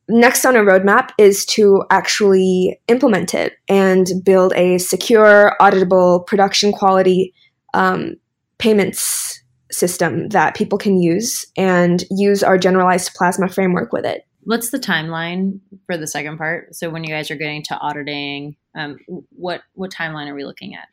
next 0.10 0.46
on 0.46 0.56
our 0.56 0.64
roadmap 0.64 1.10
is 1.18 1.46
to 1.46 1.84
actually 1.90 2.80
implement 2.88 3.34
it 3.34 3.54
and 3.68 4.08
build 4.24 4.54
a 4.56 4.78
secure, 4.78 5.56
auditable, 5.62 6.26
production 6.26 6.72
quality 6.72 7.34
um, 7.74 8.16
payments 8.58 9.42
system 9.72 10.30
that 10.30 10.56
people 10.56 10.78
can 10.78 11.02
use 11.02 11.46
and 11.58 12.04
use 12.10 12.44
our 12.44 12.58
generalized 12.58 13.14
plasma 13.14 13.50
framework 13.50 13.92
with 13.92 14.06
it. 14.06 14.26
What's 14.44 14.70
the 14.70 14.80
timeline 14.80 15.60
for 15.86 15.98
the 15.98 16.08
second 16.08 16.38
part? 16.38 16.74
So 16.74 16.90
when 16.90 17.04
you 17.04 17.10
guys 17.10 17.30
are 17.32 17.36
getting 17.36 17.64
to 17.64 17.78
auditing, 17.78 18.56
um, 18.76 18.98
what 19.30 19.62
what 19.74 19.92
timeline 19.92 20.28
are 20.28 20.36
we 20.36 20.46
looking 20.46 20.74
at? 20.74 20.88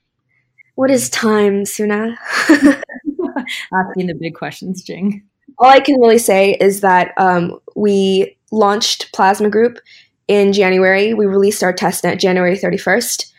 What 0.75 0.91
is 0.91 1.09
time, 1.09 1.65
Suna? 1.65 2.19
Asking 2.49 4.09
the 4.09 4.19
big 4.19 4.35
questions, 4.35 4.83
Jing. 4.83 5.23
All 5.59 5.69
I 5.69 5.79
can 5.79 6.01
really 6.01 6.19
say 6.19 6.55
is 6.55 6.81
that 6.81 7.13
um, 7.17 7.61
we 7.77 8.37
launched 8.51 9.13
Plasma 9.13 9.51
Group 9.51 9.79
in 10.27 10.53
January. 10.53 11.15
We 11.15 11.27
released 11.27 11.63
our 11.63 11.73
testnet 11.73 12.19
January 12.19 12.57
31st. 12.57 13.33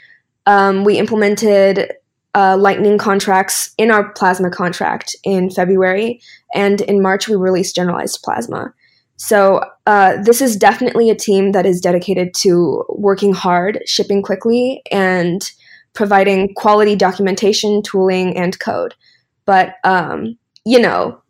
Um, 0.46 0.84
we 0.86 0.98
implemented 0.98 1.92
uh, 2.36 2.58
Lightning 2.58 2.98
contracts 2.98 3.74
in 3.78 3.90
our 3.90 4.12
Plasma 4.14 4.52
contract 4.52 5.16
in 5.24 5.50
February, 5.50 6.22
and 6.54 6.82
in 6.82 7.02
March 7.02 7.28
we 7.28 7.36
released 7.36 7.76
Generalized 7.76 8.22
Plasma. 8.24 8.74
So 9.18 9.64
uh, 9.88 10.22
this 10.22 10.42
is 10.42 10.58
definitely 10.58 11.10
a 11.10 11.16
team 11.16 11.54
that 11.54 11.66
is 11.66 11.80
dedicated 11.80 12.34
to 12.42 12.84
working 12.90 13.34
hard, 13.34 13.80
shipping 13.86 14.22
quickly, 14.22 14.82
and 14.92 15.50
providing 15.94 16.54
quality 16.56 16.96
documentation, 16.98 17.82
tooling, 17.82 18.36
and 18.36 18.60
code. 18.60 18.94
But 19.46 19.76
um, 19.86 20.38
you 20.66 20.80
know, 20.80 21.22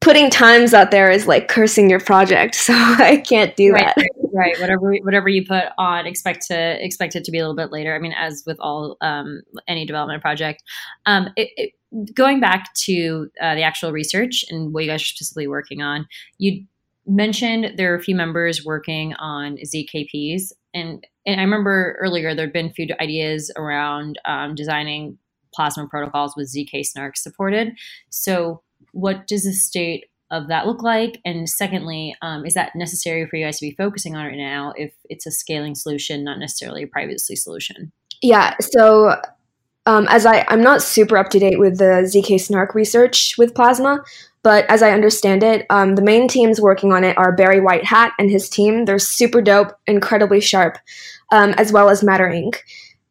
putting 0.00 0.30
times 0.30 0.74
out 0.74 0.90
there 0.90 1.10
is 1.10 1.28
like 1.28 1.46
cursing 1.46 1.88
your 1.88 2.00
project, 2.00 2.54
so 2.56 2.74
I 2.74 3.22
can't 3.24 3.54
do 3.54 3.72
right, 3.72 3.94
that. 3.94 4.06
Right, 4.32 4.58
whatever 4.60 4.94
whatever 5.02 5.28
you 5.28 5.46
put 5.46 5.64
on, 5.78 6.06
expect 6.06 6.46
to 6.48 6.84
expect 6.84 7.16
it 7.16 7.24
to 7.24 7.30
be 7.30 7.38
a 7.38 7.42
little 7.42 7.56
bit 7.56 7.72
later. 7.72 7.94
I 7.94 7.98
mean, 7.98 8.14
as 8.16 8.42
with 8.46 8.58
all 8.60 8.96
um, 9.00 9.42
any 9.66 9.84
development 9.86 10.22
project, 10.22 10.62
um, 11.06 11.28
it, 11.36 11.50
it, 11.56 12.14
going 12.14 12.40
back 12.40 12.72
to 12.84 13.30
uh, 13.40 13.54
the 13.54 13.62
actual 13.62 13.92
research 13.92 14.44
and 14.48 14.72
what 14.72 14.84
you 14.84 14.90
guys 14.90 15.02
are 15.02 15.06
specifically 15.06 15.48
working 15.48 15.82
on, 15.82 16.06
you 16.38 16.64
mentioned 17.06 17.76
there 17.76 17.92
are 17.92 17.96
a 17.96 18.02
few 18.02 18.14
members 18.14 18.64
working 18.64 19.14
on 19.14 19.56
ZKPs, 19.56 20.52
and 20.74 21.06
and 21.26 21.40
I 21.40 21.44
remember 21.44 21.96
earlier 22.00 22.34
there'd 22.34 22.52
been 22.52 22.66
a 22.66 22.72
few 22.72 22.88
ideas 23.00 23.50
around 23.56 24.18
um, 24.24 24.54
designing 24.54 25.18
plasma 25.52 25.88
protocols 25.88 26.34
with 26.36 26.52
zk 26.54 26.84
snark 26.84 27.16
supported. 27.16 27.72
So 28.08 28.62
what 28.92 29.26
does 29.26 29.44
the 29.44 29.52
state 29.52 30.06
of 30.30 30.48
that 30.48 30.66
look 30.66 30.82
like? 30.82 31.20
And 31.24 31.48
secondly, 31.48 32.16
um, 32.22 32.46
is 32.46 32.54
that 32.54 32.74
necessary 32.74 33.26
for 33.26 33.36
you 33.36 33.46
guys 33.46 33.58
to 33.58 33.66
be 33.66 33.74
focusing 33.76 34.16
on 34.16 34.26
right 34.26 34.36
now 34.36 34.72
if 34.76 34.92
it's 35.08 35.26
a 35.26 35.30
scaling 35.30 35.74
solution, 35.74 36.24
not 36.24 36.38
necessarily 36.38 36.84
a 36.84 36.86
privacy 36.86 37.36
solution? 37.36 37.92
Yeah. 38.22 38.54
So 38.60 39.16
um, 39.86 40.06
as 40.08 40.26
I, 40.26 40.44
I'm 40.48 40.62
not 40.62 40.82
super 40.82 41.16
up 41.16 41.30
to 41.30 41.38
date 41.38 41.58
with 41.58 41.78
the 41.78 42.08
ZK 42.08 42.40
Snark 42.40 42.74
research 42.74 43.34
with 43.38 43.54
Plasma, 43.54 44.02
but 44.42 44.64
as 44.70 44.82
I 44.82 44.92
understand 44.92 45.42
it, 45.42 45.66
um, 45.70 45.96
the 45.96 46.02
main 46.02 46.28
teams 46.28 46.60
working 46.60 46.92
on 46.92 47.04
it 47.04 47.16
are 47.18 47.34
Barry 47.34 47.60
Whitehat 47.60 48.12
and 48.18 48.30
his 48.30 48.48
team. 48.48 48.84
They're 48.84 48.98
super 48.98 49.42
dope, 49.42 49.72
incredibly 49.86 50.40
sharp, 50.40 50.78
um, 51.32 51.50
as 51.58 51.72
well 51.72 51.88
as 51.90 52.02
Matter 52.02 52.28
Inc. 52.28 52.56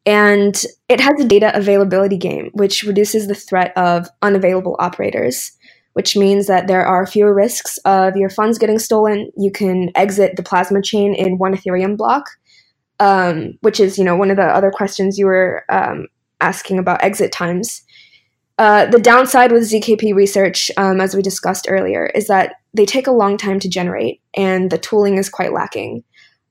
And 0.06 0.60
it 0.88 1.00
has 1.00 1.20
a 1.20 1.28
data 1.28 1.56
availability 1.56 2.16
game, 2.16 2.50
which 2.54 2.82
reduces 2.82 3.28
the 3.28 3.34
threat 3.34 3.72
of 3.76 4.08
unavailable 4.22 4.76
operators 4.78 5.52
which 5.94 6.16
means 6.16 6.46
that 6.46 6.66
there 6.66 6.84
are 6.84 7.06
fewer 7.06 7.34
risks 7.34 7.78
of 7.78 8.16
your 8.16 8.30
funds 8.30 8.58
getting 8.58 8.78
stolen. 8.78 9.30
You 9.36 9.50
can 9.50 9.90
exit 9.94 10.36
the 10.36 10.42
plasma 10.42 10.82
chain 10.82 11.14
in 11.14 11.38
one 11.38 11.54
Ethereum 11.54 11.96
block, 11.96 12.30
um, 12.98 13.54
which 13.60 13.80
is 13.80 13.98
you 13.98 14.04
know 14.04 14.16
one 14.16 14.30
of 14.30 14.36
the 14.36 14.44
other 14.44 14.70
questions 14.70 15.18
you 15.18 15.26
were 15.26 15.64
um, 15.68 16.06
asking 16.40 16.78
about 16.78 17.02
exit 17.02 17.32
times. 17.32 17.82
Uh, 18.58 18.84
the 18.86 18.98
downside 18.98 19.52
with 19.52 19.62
ZKP 19.62 20.14
research, 20.14 20.70
um, 20.76 21.00
as 21.00 21.16
we 21.16 21.22
discussed 21.22 21.66
earlier, 21.68 22.06
is 22.14 22.26
that 22.26 22.56
they 22.74 22.84
take 22.84 23.06
a 23.06 23.12
long 23.12 23.38
time 23.38 23.58
to 23.58 23.70
generate, 23.70 24.20
and 24.34 24.70
the 24.70 24.78
tooling 24.78 25.16
is 25.16 25.30
quite 25.30 25.52
lacking. 25.52 26.04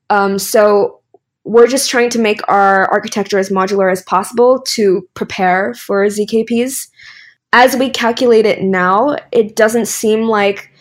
Um, 0.09 0.39
so 0.39 1.01
we're 1.43 1.67
just 1.67 1.89
trying 1.89 2.09
to 2.09 2.19
make 2.19 2.41
our 2.47 2.91
architecture 2.91 3.37
as 3.37 3.49
modular 3.49 3.91
as 3.91 4.01
possible 4.03 4.61
to 4.69 5.07
prepare 5.13 5.73
for 5.75 6.05
ZKPs 6.05 6.87
as 7.53 7.75
we 7.75 7.89
calculate 7.89 8.45
it 8.45 8.61
now, 8.61 9.15
it 9.31 9.55
doesn't 9.55 9.87
seem 9.87 10.23
like, 10.23 10.71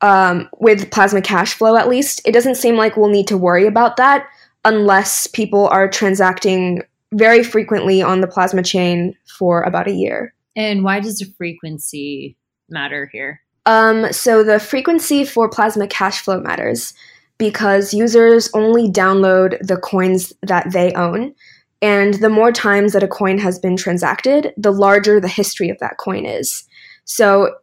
um, 0.00 0.48
with 0.58 0.90
plasma 0.90 1.22
cash 1.22 1.54
flow 1.54 1.76
at 1.76 1.88
least, 1.88 2.20
it 2.24 2.32
doesn't 2.32 2.56
seem 2.56 2.76
like 2.76 2.96
we'll 2.96 3.10
need 3.10 3.28
to 3.28 3.38
worry 3.38 3.66
about 3.66 3.96
that 3.96 4.26
unless 4.64 5.26
people 5.26 5.68
are 5.68 5.88
transacting 5.88 6.82
very 7.12 7.42
frequently 7.42 8.02
on 8.02 8.20
the 8.20 8.26
plasma 8.26 8.62
chain 8.62 9.14
for 9.38 9.62
about 9.62 9.88
a 9.88 9.92
year. 9.92 10.34
And 10.56 10.84
why 10.84 11.00
does 11.00 11.18
the 11.18 11.32
frequency 11.36 12.36
matter 12.68 13.08
here? 13.12 13.40
Um, 13.66 14.12
so 14.12 14.44
the 14.44 14.60
frequency 14.60 15.24
for 15.24 15.48
plasma 15.48 15.86
cash 15.86 16.20
flow 16.20 16.40
matters 16.40 16.92
because 17.38 17.94
users 17.94 18.50
only 18.54 18.88
download 18.88 19.58
the 19.66 19.76
coins 19.76 20.32
that 20.42 20.72
they 20.72 20.92
own. 20.92 21.34
And 21.84 22.14
the 22.14 22.30
more 22.30 22.50
times 22.50 22.94
that 22.94 23.02
a 23.02 23.06
coin 23.06 23.36
has 23.36 23.58
been 23.58 23.76
transacted, 23.76 24.54
the 24.56 24.70
larger 24.70 25.20
the 25.20 25.28
history 25.28 25.68
of 25.68 25.78
that 25.80 25.98
coin 25.98 26.24
is. 26.24 26.64
So 27.04 27.56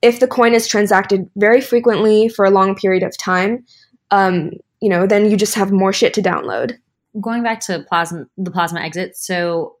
if 0.00 0.20
the 0.20 0.28
coin 0.28 0.54
is 0.54 0.68
transacted 0.68 1.28
very 1.34 1.60
frequently 1.60 2.28
for 2.28 2.44
a 2.44 2.52
long 2.52 2.76
period 2.76 3.02
of 3.02 3.18
time, 3.18 3.66
um, 4.12 4.52
you 4.80 4.88
know, 4.88 5.08
then 5.08 5.28
you 5.28 5.36
just 5.36 5.56
have 5.56 5.72
more 5.72 5.92
shit 5.92 6.14
to 6.14 6.22
download. 6.22 6.74
Going 7.20 7.42
back 7.42 7.58
to 7.66 7.84
plasma, 7.88 8.26
the 8.38 8.52
plasma 8.52 8.80
exit. 8.80 9.16
So 9.16 9.74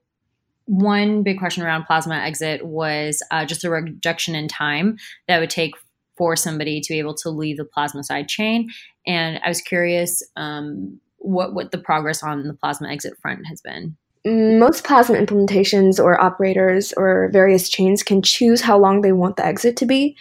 one 0.64 1.22
big 1.22 1.38
question 1.38 1.62
around 1.62 1.84
plasma 1.84 2.16
exit 2.16 2.66
was 2.66 3.22
uh, 3.30 3.44
just 3.44 3.62
the 3.62 3.70
reduction 3.70 4.34
in 4.34 4.48
time 4.48 4.96
that 5.28 5.38
would 5.38 5.50
take 5.50 5.74
for 6.16 6.34
somebody 6.34 6.80
to 6.80 6.92
be 6.92 6.98
able 6.98 7.14
to 7.14 7.30
leave 7.30 7.58
the 7.58 7.64
plasma 7.64 8.02
side 8.02 8.26
chain. 8.26 8.70
And 9.06 9.38
I 9.44 9.48
was 9.48 9.60
curious, 9.60 10.20
um, 10.34 10.98
what 11.24 11.54
what 11.54 11.72
the 11.72 11.78
progress 11.78 12.22
on 12.22 12.46
the 12.46 12.54
plasma 12.54 12.88
exit 12.88 13.18
front 13.20 13.46
has 13.46 13.60
been? 13.60 13.96
Most 14.26 14.84
plasma 14.84 15.16
implementations 15.16 16.02
or 16.02 16.20
operators 16.20 16.92
or 16.94 17.28
various 17.32 17.68
chains 17.68 18.02
can 18.02 18.22
choose 18.22 18.60
how 18.60 18.78
long 18.78 19.00
they 19.00 19.12
want 19.12 19.36
the 19.36 19.44
exit 19.44 19.76
to 19.78 19.86
be. 19.86 20.16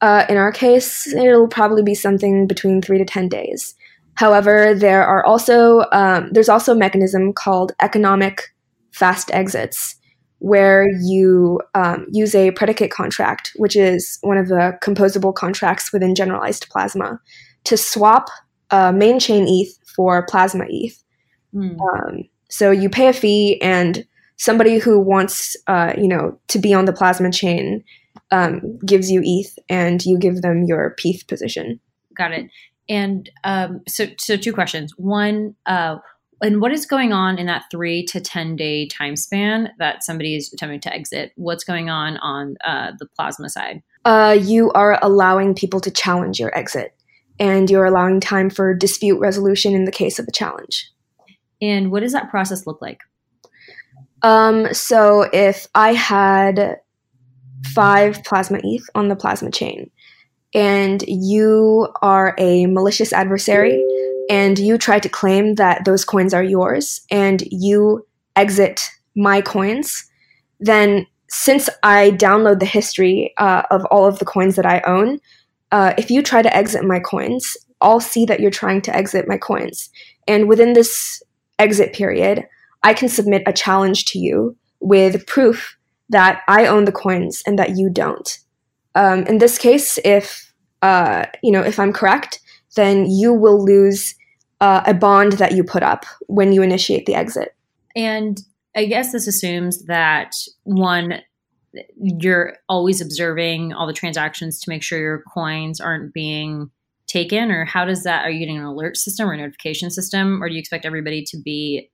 Uh, 0.00 0.24
in 0.28 0.36
our 0.36 0.52
case 0.52 1.12
it'll 1.12 1.48
probably 1.48 1.82
be 1.82 1.94
something 1.94 2.46
between 2.46 2.80
three 2.80 2.98
to 2.98 3.04
ten 3.04 3.28
days. 3.28 3.74
However, 4.14 4.74
there 4.74 5.04
are 5.04 5.24
also 5.24 5.84
um, 5.92 6.30
there's 6.32 6.48
also 6.48 6.72
a 6.72 6.76
mechanism 6.76 7.32
called 7.32 7.72
economic 7.80 8.52
fast 8.90 9.30
exits, 9.32 9.96
where 10.38 10.86
you 11.00 11.60
um, 11.74 12.06
use 12.10 12.34
a 12.34 12.50
predicate 12.50 12.90
contract, 12.90 13.52
which 13.56 13.74
is 13.74 14.18
one 14.20 14.36
of 14.36 14.48
the 14.48 14.76
composable 14.82 15.34
contracts 15.34 15.92
within 15.92 16.14
generalized 16.14 16.68
plasma, 16.68 17.18
to 17.64 17.76
swap 17.76 18.28
uh, 18.70 18.92
main 18.92 19.18
chain 19.18 19.46
ETH 19.48 19.78
for 19.94 20.24
plasma 20.26 20.64
ETH. 20.68 21.02
Mm. 21.54 21.78
Um, 21.80 22.22
so 22.48 22.70
you 22.70 22.88
pay 22.88 23.08
a 23.08 23.12
fee, 23.12 23.60
and 23.62 24.06
somebody 24.36 24.78
who 24.78 24.98
wants, 24.98 25.56
uh, 25.66 25.94
you 25.96 26.08
know, 26.08 26.38
to 26.48 26.58
be 26.58 26.74
on 26.74 26.84
the 26.84 26.92
plasma 26.92 27.30
chain 27.30 27.84
um, 28.30 28.78
gives 28.84 29.10
you 29.10 29.22
ETH, 29.24 29.58
and 29.68 30.04
you 30.04 30.18
give 30.18 30.42
them 30.42 30.64
your 30.64 30.94
PETH 30.98 31.26
position. 31.28 31.80
Got 32.16 32.32
it. 32.32 32.50
And 32.88 33.30
um, 33.44 33.80
so, 33.88 34.06
so 34.18 34.36
two 34.36 34.52
questions. 34.52 34.92
One, 34.96 35.54
uh, 35.66 35.96
and 36.42 36.60
what 36.60 36.72
is 36.72 36.84
going 36.86 37.12
on 37.12 37.38
in 37.38 37.46
that 37.46 37.64
three 37.70 38.04
to 38.06 38.20
10 38.20 38.56
day 38.56 38.88
time 38.88 39.14
span 39.16 39.70
that 39.78 40.02
somebody 40.02 40.36
is 40.36 40.52
attempting 40.52 40.80
to 40.80 40.92
exit? 40.92 41.32
What's 41.36 41.62
going 41.62 41.88
on 41.88 42.16
on 42.18 42.56
uh, 42.64 42.92
the 42.98 43.06
plasma 43.16 43.48
side? 43.48 43.82
Uh, 44.04 44.36
you 44.38 44.72
are 44.72 44.98
allowing 45.02 45.54
people 45.54 45.80
to 45.80 45.90
challenge 45.90 46.40
your 46.40 46.56
exit, 46.58 46.94
and 47.42 47.68
you're 47.68 47.84
allowing 47.84 48.20
time 48.20 48.48
for 48.48 48.72
dispute 48.72 49.18
resolution 49.18 49.74
in 49.74 49.84
the 49.84 49.90
case 49.90 50.20
of 50.20 50.28
a 50.28 50.30
challenge. 50.30 50.88
And 51.60 51.90
what 51.90 52.00
does 52.00 52.12
that 52.12 52.30
process 52.30 52.68
look 52.68 52.80
like? 52.80 53.00
Um, 54.22 54.72
so 54.72 55.28
if 55.32 55.66
I 55.74 55.92
had 55.92 56.78
five 57.74 58.22
plasma 58.22 58.60
ETH 58.62 58.88
on 58.94 59.08
the 59.08 59.16
plasma 59.16 59.50
chain, 59.50 59.90
and 60.54 61.02
you 61.08 61.88
are 62.00 62.36
a 62.38 62.66
malicious 62.66 63.12
adversary, 63.12 63.84
and 64.30 64.56
you 64.56 64.78
try 64.78 65.00
to 65.00 65.08
claim 65.08 65.56
that 65.56 65.84
those 65.84 66.04
coins 66.04 66.32
are 66.32 66.44
yours, 66.44 67.00
and 67.10 67.42
you 67.50 68.06
exit 68.36 68.88
my 69.16 69.40
coins, 69.40 70.08
then 70.60 71.08
since 71.28 71.68
I 71.82 72.12
download 72.12 72.60
the 72.60 72.66
history 72.66 73.34
uh, 73.36 73.64
of 73.72 73.84
all 73.86 74.06
of 74.06 74.20
the 74.20 74.24
coins 74.24 74.54
that 74.54 74.66
I 74.66 74.80
own, 74.86 75.18
uh, 75.72 75.94
if 75.98 76.10
you 76.10 76.22
try 76.22 76.42
to 76.42 76.56
exit 76.56 76.84
my 76.84 77.00
coins, 77.00 77.56
I'll 77.80 78.00
see 78.00 78.24
that 78.26 78.40
you're 78.40 78.50
trying 78.50 78.82
to 78.82 78.94
exit 78.94 79.26
my 79.26 79.36
coins. 79.38 79.90
And 80.28 80.48
within 80.48 80.74
this 80.74 81.22
exit 81.58 81.92
period, 81.92 82.46
I 82.82 82.94
can 82.94 83.08
submit 83.08 83.42
a 83.46 83.52
challenge 83.52 84.04
to 84.06 84.18
you 84.18 84.56
with 84.80 85.26
proof 85.26 85.76
that 86.10 86.42
I 86.46 86.66
own 86.66 86.84
the 86.84 86.92
coins 86.92 87.42
and 87.46 87.58
that 87.58 87.76
you 87.76 87.90
don't. 87.90 88.38
Um, 88.94 89.24
in 89.24 89.38
this 89.38 89.58
case, 89.58 89.98
if 90.04 90.52
uh, 90.82 91.26
you 91.42 91.50
know 91.50 91.62
if 91.62 91.78
I'm 91.78 91.92
correct, 91.92 92.40
then 92.76 93.10
you 93.10 93.32
will 93.32 93.64
lose 93.64 94.14
uh, 94.60 94.82
a 94.86 94.94
bond 94.94 95.32
that 95.32 95.52
you 95.52 95.64
put 95.64 95.82
up 95.82 96.04
when 96.26 96.52
you 96.52 96.62
initiate 96.62 97.06
the 97.06 97.14
exit. 97.14 97.54
And 97.96 98.40
I 98.76 98.86
guess 98.86 99.12
this 99.12 99.26
assumes 99.26 99.84
that 99.86 100.34
one, 100.64 101.20
you're 101.96 102.56
always 102.68 103.00
observing 103.00 103.72
all 103.72 103.86
the 103.86 103.92
transactions 103.92 104.60
to 104.60 104.70
make 104.70 104.82
sure 104.82 104.98
your 104.98 105.22
coins 105.32 105.80
aren't 105.80 106.12
being 106.12 106.70
taken, 107.06 107.50
or 107.50 107.64
how 107.64 107.84
does 107.84 108.04
that? 108.04 108.24
Are 108.24 108.30
you 108.30 108.38
getting 108.38 108.58
an 108.58 108.64
alert 108.64 108.96
system 108.96 109.28
or 109.28 109.32
a 109.32 109.36
notification 109.36 109.90
system, 109.90 110.42
or 110.42 110.48
do 110.48 110.54
you 110.54 110.60
expect 110.60 110.84
everybody 110.84 111.22
to 111.24 111.36
be 111.38 111.90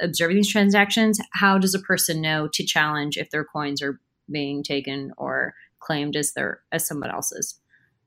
observing 0.00 0.36
these 0.36 0.50
transactions, 0.50 1.20
how 1.34 1.58
does 1.58 1.74
a 1.74 1.78
person 1.78 2.20
know 2.20 2.48
to 2.52 2.64
challenge 2.64 3.16
if 3.16 3.30
their 3.30 3.44
coins 3.44 3.82
are 3.82 4.00
being 4.30 4.62
taken 4.62 5.12
or 5.18 5.54
claimed 5.80 6.16
as 6.16 6.32
their 6.32 6.62
as 6.72 6.86
someone 6.86 7.10
else's? 7.10 7.60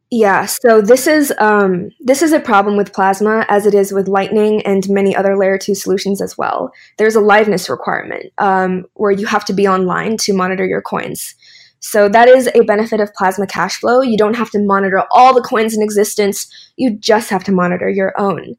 Yeah, 0.10 0.46
so 0.46 0.80
this 0.80 1.06
is 1.06 1.34
um, 1.38 1.90
this 2.00 2.22
is 2.22 2.32
a 2.32 2.40
problem 2.40 2.78
with 2.78 2.94
Plasma, 2.94 3.46
as 3.50 3.66
it 3.66 3.74
is 3.74 3.92
with 3.92 4.08
Lightning 4.08 4.62
and 4.62 4.88
many 4.88 5.14
other 5.14 5.38
Layer 5.38 5.58
two 5.58 5.76
solutions 5.76 6.22
as 6.22 6.38
well. 6.38 6.72
There's 6.98 7.18
a 7.18 7.22
liveness 7.22 7.70
requirement 7.70 8.31
um, 8.38 8.86
where 8.94 9.12
you 9.12 9.25
have 9.25 9.44
to 9.46 9.53
be 9.53 9.68
online 9.68 10.16
to 10.18 10.34
monitor 10.34 10.66
your 10.66 10.81
coins. 10.81 11.36
So 11.79 12.08
that 12.08 12.29
is 12.29 12.50
a 12.55 12.64
benefit 12.64 13.01
of 13.01 13.14
Plasma 13.16 13.48
Cash 13.48 13.81
Flow. 13.81 14.01
You 14.01 14.18
don't 14.18 14.36
have 14.36 14.50
to 14.51 14.60
monitor 14.60 15.03
all 15.12 15.34
the 15.34 15.42
coins 15.42 15.75
in 15.75 15.84
existence. 15.84 16.48
You 16.77 16.92
just 16.98 17.29
have 17.29 17.44
to 17.44 17.51
monitor 17.51 17.90
your 17.90 18.14
own. 18.20 18.55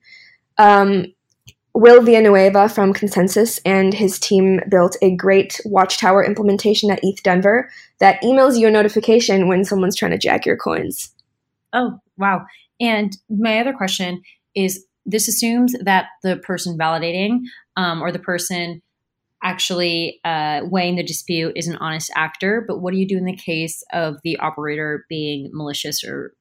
Um, 0.59 1.07
Will 1.73 2.03
Villanueva 2.03 2.69
from 2.69 2.93
ConsenSys 2.93 3.61
and 3.65 3.95
his 3.95 4.19
team 4.19 4.61
built 4.69 4.97
a 5.01 5.15
great 5.17 5.61
Watchtower 5.65 6.25
implementation 6.25 6.91
at 6.91 7.01
ETH 7.03 7.23
Denver 7.23 7.71
that 8.01 8.21
emails 8.23 8.59
you 8.59 8.69
a 8.69 8.71
notification 8.71 9.49
when 9.49 9.65
someone's 9.65 9.97
trying 9.97 10.11
to 10.11 10.19
jack 10.19 10.45
your 10.45 10.57
coins. 10.57 11.15
Oh, 11.73 11.99
wow. 12.17 12.45
And 12.81 13.17
my 13.29 13.61
other 13.61 13.73
question 13.73 14.23
is 14.55 14.85
this 15.07 15.29
assumes 15.29 15.75
that 15.83 16.07
the 16.23 16.37
person 16.37 16.79
validating 16.79 17.41
um, 17.77 18.03
or 18.03 18.13
the 18.13 18.19
person 18.19 18.83
actually 19.43 20.21
uh, 20.25 20.61
weighing 20.65 20.97
the 20.97 21.03
dispute 21.03 21.53
is 21.57 21.69
an 21.69 21.77
honest 21.77 22.11
actor. 22.15 22.65
But 22.67 22.81
what 22.81 22.93
do 22.93 22.99
you 22.99 23.07
do 23.07 23.17
in 23.17 23.25
the 23.25 23.37
case 23.37 23.83
of 23.93 24.17
the 24.25 24.37
operator 24.39 25.07
being 25.09 25.51
malicious 25.53 26.05
or 26.05 26.33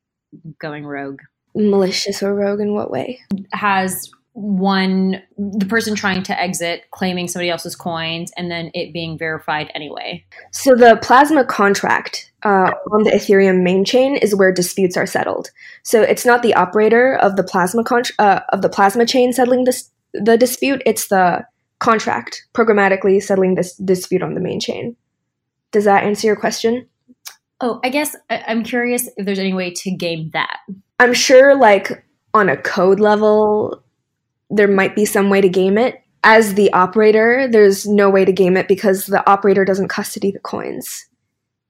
going 0.60 0.86
rogue? 0.86 1.22
Malicious 1.56 2.22
or 2.22 2.36
rogue 2.36 2.60
in 2.60 2.74
what 2.74 2.92
way? 2.92 3.20
Has 3.54 4.12
one 4.38 5.20
the 5.36 5.66
person 5.66 5.96
trying 5.96 6.22
to 6.22 6.40
exit 6.40 6.84
claiming 6.92 7.28
somebody 7.28 7.50
else's 7.50 7.76
coins 7.76 8.32
and 8.38 8.52
then 8.52 8.70
it 8.76 8.94
being 8.94 9.18
verified 9.18 9.72
anyway. 9.74 10.24
So 10.52 10.76
the 10.76 11.00
plasma 11.02 11.44
contract 11.44 12.32
uh, 12.44 12.70
on 12.92 13.02
the 13.02 13.10
ethereum 13.10 13.64
main 13.64 13.84
chain 13.84 14.16
is 14.16 14.36
where 14.36 14.52
disputes 14.52 14.96
are 14.96 15.08
settled. 15.08 15.50
So 15.82 16.04
it's 16.04 16.24
not 16.24 16.44
the 16.44 16.54
operator 16.54 17.16
of 17.16 17.36
the 17.36 17.44
plasma 17.44 17.84
con- 17.84 18.04
uh, 18.20 18.42
of 18.50 18.62
the 18.62 18.70
plasma 18.70 19.08
chain 19.08 19.34
settling 19.34 19.64
this 19.64 19.90
the 20.14 20.38
dispute 20.38 20.84
it's 20.86 21.08
the 21.08 21.44
contract 21.80 22.46
programmatically 22.54 23.22
settling 23.22 23.56
this 23.56 23.76
dispute 23.78 24.22
on 24.22 24.36
the 24.36 24.40
main 24.40 24.60
chain. 24.60 24.96
Does 25.72 25.86
that 25.86 26.04
answer 26.04 26.28
your 26.28 26.36
question? 26.36 26.88
Oh 27.60 27.80
i 27.84 27.90
guess 27.90 28.16
I- 28.30 28.44
i'm 28.46 28.64
curious 28.64 29.10
if 29.18 29.26
there's 29.26 29.40
any 29.40 29.54
way 29.56 29.74
to 29.74 29.90
game 29.96 30.30
that. 30.34 30.60
I'm 31.00 31.16
sure 31.16 31.56
like 31.56 32.06
on 32.36 32.50
a 32.50 32.58
code 32.58 33.00
level 33.00 33.84
there 34.50 34.68
might 34.68 34.96
be 34.96 35.06
some 35.06 35.30
way 35.30 35.42
to 35.42 35.50
game 35.50 35.78
it. 35.78 36.02
As 36.24 36.56
the 36.56 36.72
operator, 36.74 37.48
there's 37.50 37.86
no 37.86 38.10
way 38.10 38.26
to 38.26 38.32
game 38.32 38.58
it 38.58 38.68
because 38.68 39.06
the 39.06 39.28
operator 39.30 39.64
doesn't 39.64 39.88
custody 39.88 40.32
the 40.32 40.40
coins. 40.40 41.06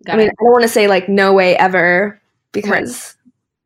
Got 0.05 0.13
I 0.13 0.17
mean, 0.17 0.27
it. 0.27 0.35
I 0.39 0.43
don't 0.43 0.51
want 0.51 0.63
to 0.63 0.69
say 0.69 0.87
like 0.87 1.09
no 1.09 1.33
way 1.33 1.55
ever 1.57 2.19
because 2.51 3.15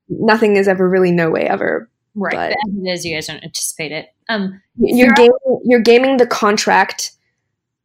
right. 0.10 0.20
nothing 0.20 0.56
is 0.56 0.68
ever 0.68 0.90
really 0.90 1.12
no 1.12 1.30
way 1.30 1.44
ever. 1.44 1.90
Right. 2.16 2.34
But 2.34 2.52
it 2.52 2.90
is, 2.90 3.06
you 3.06 3.16
guys 3.16 3.28
don't 3.28 3.44
anticipate 3.44 3.92
it. 3.92 4.14
Um, 4.28 4.62
you're 4.78 5.14
gaming, 5.14 5.62
you're 5.64 5.82
gaming 5.82 6.18
the 6.18 6.28
contract 6.28 7.12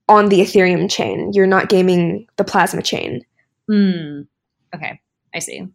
on 0.09 0.29
the 0.29 0.41
Ethereum 0.41 0.91
chain. 0.91 1.31
You're 1.33 1.47
not 1.47 1.69
gaming 1.69 2.27
the 2.37 2.45
Plasma 2.45 2.83
chain. 2.83 3.25
Hmm. 3.69 4.23
Okay, 4.75 5.01
I 5.35 5.39
see. 5.39 5.67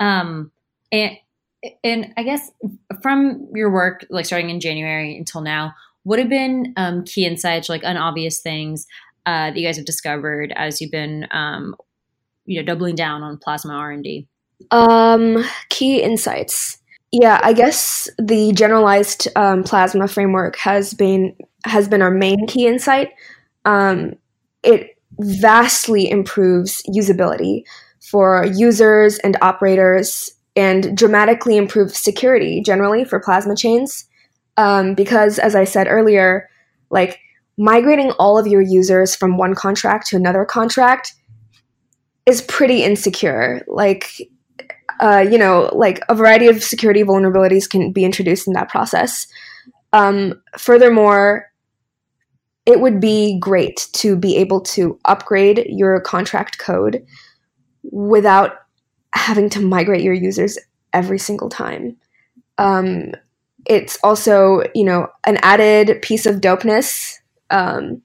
Um, 0.00 0.50
and 0.90 1.16
and 1.84 2.12
I 2.16 2.22
guess 2.22 2.50
from 3.02 3.48
your 3.54 3.70
work, 3.70 4.04
like 4.10 4.26
starting 4.26 4.50
in 4.50 4.60
January 4.60 5.16
until 5.16 5.40
now, 5.40 5.74
what 6.04 6.18
have 6.18 6.28
been 6.28 6.72
um, 6.76 7.04
key 7.04 7.26
insights, 7.26 7.68
like 7.68 7.84
unobvious 7.84 8.40
things 8.40 8.86
uh, 9.26 9.50
that 9.50 9.56
you 9.56 9.66
guys 9.66 9.76
have 9.76 9.86
discovered 9.86 10.52
as 10.56 10.80
you've 10.80 10.90
been, 10.90 11.26
um, 11.30 11.76
you 12.44 12.60
know, 12.60 12.66
doubling 12.66 12.96
down 12.96 13.22
on 13.22 13.38
plasma 13.38 13.74
R 13.74 13.92
and 13.92 14.02
D? 14.02 14.26
Um, 14.70 15.44
key 15.68 16.02
insights. 16.02 16.78
Yeah, 17.12 17.40
I 17.42 17.52
guess 17.52 18.08
the 18.18 18.52
generalized 18.52 19.28
um, 19.36 19.62
plasma 19.64 20.08
framework 20.08 20.56
has 20.56 20.94
been 20.94 21.36
has 21.64 21.86
been 21.86 22.02
our 22.02 22.10
main 22.10 22.46
key 22.46 22.66
insight. 22.66 23.10
Um, 23.64 24.14
it 24.64 24.96
vastly 25.20 26.10
improves 26.10 26.82
usability 26.88 27.62
for 28.00 28.46
users 28.46 29.18
and 29.18 29.36
operators 29.42 30.32
and 30.54 30.96
dramatically 30.96 31.56
improve 31.56 31.94
security 31.94 32.62
generally 32.64 33.04
for 33.04 33.20
plasma 33.20 33.56
chains. 33.56 34.06
Um, 34.56 34.94
because, 34.94 35.38
as 35.38 35.54
I 35.54 35.64
said 35.64 35.86
earlier, 35.88 36.48
like 36.90 37.18
migrating 37.56 38.10
all 38.12 38.38
of 38.38 38.46
your 38.46 38.60
users 38.60 39.14
from 39.14 39.38
one 39.38 39.54
contract 39.54 40.06
to 40.08 40.16
another 40.16 40.44
contract 40.44 41.14
is 42.26 42.42
pretty 42.42 42.84
insecure. 42.84 43.64
Like, 43.66 44.10
uh, 45.00 45.24
you 45.28 45.38
know, 45.38 45.70
like 45.72 46.00
a 46.08 46.14
variety 46.14 46.48
of 46.48 46.62
security 46.62 47.02
vulnerabilities 47.02 47.68
can 47.68 47.92
be 47.92 48.04
introduced 48.04 48.46
in 48.46 48.52
that 48.52 48.68
process. 48.68 49.26
Um, 49.92 50.40
furthermore, 50.58 51.50
it 52.64 52.80
would 52.80 53.00
be 53.00 53.38
great 53.40 53.88
to 53.94 54.16
be 54.16 54.36
able 54.36 54.60
to 54.60 54.98
upgrade 55.04 55.66
your 55.68 56.00
contract 56.00 56.58
code 56.58 57.04
without 57.82 58.52
having 59.14 59.48
to 59.50 59.60
migrate 59.60 60.02
your 60.02 60.14
users 60.14 60.58
every 60.92 61.18
single 61.18 61.48
time. 61.48 61.96
Um, 62.58 63.12
it's 63.66 63.98
also, 64.02 64.62
you 64.74 64.84
know, 64.84 65.08
an 65.26 65.38
added 65.42 66.02
piece 66.02 66.26
of 66.26 66.40
dopeness 66.40 67.18
um, 67.50 68.02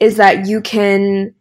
is 0.00 0.16
that 0.16 0.46
you 0.46 0.60
can 0.60 1.34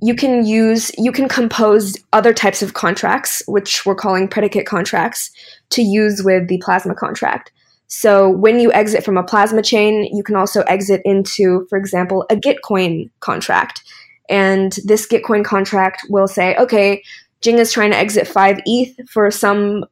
you 0.00 0.14
can 0.14 0.44
use 0.44 0.90
you 0.98 1.12
can 1.12 1.28
compose 1.28 1.96
other 2.12 2.34
types 2.34 2.62
of 2.62 2.74
contracts, 2.74 3.42
which 3.46 3.86
we're 3.86 3.94
calling 3.94 4.28
predicate 4.28 4.66
contracts, 4.66 5.30
to 5.70 5.82
use 5.82 6.22
with 6.22 6.48
the 6.48 6.58
plasma 6.58 6.94
contract. 6.94 7.52
So 7.94 8.30
when 8.30 8.58
you 8.58 8.72
exit 8.72 9.04
from 9.04 9.18
a 9.18 9.22
Plasma 9.22 9.60
chain, 9.60 10.08
you 10.16 10.22
can 10.22 10.34
also 10.34 10.62
exit 10.62 11.02
into, 11.04 11.66
for 11.68 11.76
example, 11.76 12.24
a 12.30 12.36
Gitcoin 12.36 13.10
contract. 13.20 13.82
And 14.30 14.72
this 14.86 15.06
Gitcoin 15.06 15.44
contract 15.44 16.06
will 16.08 16.26
say, 16.26 16.56
okay, 16.56 17.02
Jing 17.42 17.58
is 17.58 17.72
trying 17.72 17.90
to 17.90 17.96
exit 17.96 18.26
5 18.26 18.60
ETH 18.66 19.10
for 19.10 19.30
some 19.30 19.84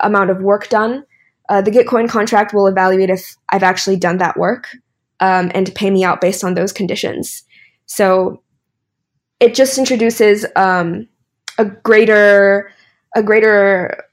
amount 0.00 0.30
of 0.30 0.40
work 0.40 0.68
done. 0.68 1.04
Uh, 1.48 1.60
the 1.60 1.70
Gitcoin 1.70 2.08
contract 2.08 2.54
will 2.54 2.66
evaluate 2.66 3.10
if 3.10 3.36
I've 3.50 3.62
actually 3.62 3.96
done 3.96 4.18
that 4.18 4.38
work 4.38 4.68
um, 5.20 5.50
and 5.54 5.74
pay 5.74 5.90
me 5.90 6.04
out 6.04 6.20
based 6.20 6.42
on 6.42 6.54
those 6.54 6.72
conditions. 6.72 7.44
So 7.86 8.42
it 9.40 9.54
just 9.54 9.76
introduces 9.78 10.46
um, 10.56 11.06
a 11.58 11.66
greater 11.66 12.70
a 13.16 13.22
greater 13.22 14.04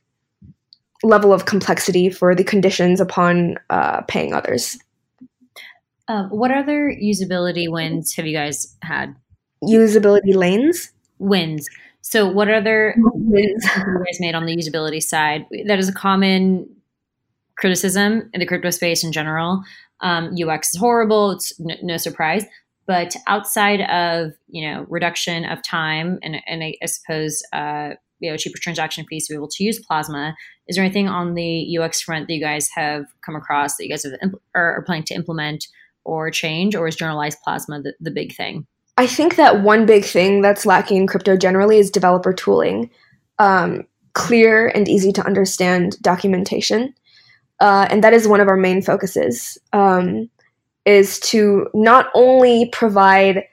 level 1.04 1.34
of 1.34 1.45
complexity 1.45 2.10
for 2.10 2.36
the 2.36 2.43
conditions 2.43 3.01
upon 3.01 3.56
uh, 3.71 4.01
paying 4.01 4.34
others. 4.34 4.77
Um, 6.08 6.30
what 6.30 6.51
other 6.51 6.93
usability 7.01 7.71
wins 7.71 8.13
have 8.15 8.27
you 8.27 8.36
guys 8.36 8.75
had? 8.84 9.15
Usability 9.63 10.36
lanes? 10.36 10.91
Wins. 11.17 11.67
So, 12.01 12.27
what 12.27 12.49
other 12.49 12.95
wins 12.97 13.65
have 13.65 13.85
you 13.87 14.03
guys 14.05 14.19
made 14.19 14.35
on 14.35 14.45
the 14.45 14.55
usability 14.55 15.01
side? 15.01 15.45
That 15.67 15.79
is 15.79 15.87
a 15.87 15.93
common 15.93 16.67
criticism 17.57 18.29
in 18.33 18.39
the 18.39 18.45
crypto 18.45 18.71
space 18.71 19.03
in 19.03 19.11
general. 19.11 19.63
Um, 20.01 20.35
UX 20.35 20.73
is 20.73 20.79
horrible. 20.79 21.31
It's 21.31 21.57
no, 21.59 21.75
no 21.83 21.97
surprise. 21.97 22.45
But 22.87 23.15
outside 23.27 23.81
of 23.81 24.33
you 24.47 24.69
know 24.69 24.85
reduction 24.89 25.45
of 25.45 25.63
time 25.63 26.17
and, 26.23 26.37
and 26.47 26.63
I, 26.63 26.73
I 26.81 26.87
suppose 26.87 27.43
uh, 27.53 27.91
you 28.19 28.31
know 28.31 28.37
cheaper 28.37 28.57
transaction 28.59 29.05
fees 29.07 29.27
to 29.27 29.33
be 29.33 29.37
able 29.37 29.49
to 29.49 29.63
use 29.63 29.79
Plasma, 29.79 30.35
is 30.67 30.75
there 30.75 30.83
anything 30.83 31.07
on 31.07 31.35
the 31.35 31.77
UX 31.77 32.01
front 32.01 32.27
that 32.27 32.33
you 32.33 32.41
guys 32.41 32.67
have 32.73 33.05
come 33.23 33.35
across 33.35 33.77
that 33.77 33.83
you 33.83 33.89
guys 33.89 34.03
have 34.03 34.13
impl- 34.23 34.41
or 34.55 34.77
are 34.77 34.83
planning 34.83 35.03
to 35.05 35.13
implement 35.13 35.67
or 36.03 36.31
change, 36.31 36.75
or 36.75 36.87
is 36.87 36.95
generalized 36.95 37.37
Plasma 37.43 37.79
the, 37.79 37.93
the 37.99 38.09
big 38.09 38.33
thing? 38.35 38.65
I 38.97 39.08
think 39.08 39.36
that 39.36 39.62
one 39.62 39.86
big 39.86 40.06
thing 40.06 40.41
that's 40.41 40.65
lacking 40.65 40.97
in 40.97 41.08
crypto 41.08 41.38
generally 41.38 41.77
is 41.77 41.89
developer 41.89 42.34
tooling, 42.34 42.89
um, 43.39 43.84
clear 44.13 44.67
and 44.67 44.88
easy 44.88 45.12
to 45.13 45.25
understand 45.25 45.97
documentation, 46.01 46.93
uh, 47.60 47.88
and 47.89 48.04
that 48.04 48.13
is 48.13 48.27
one 48.27 48.41
of 48.41 48.47
our 48.47 48.58
main 48.58 48.82
focuses. 48.82 49.58
Um, 49.73 50.30
is 50.86 51.19
to 51.19 51.67
not 51.73 52.08
only 52.15 52.69
provide 52.71 53.43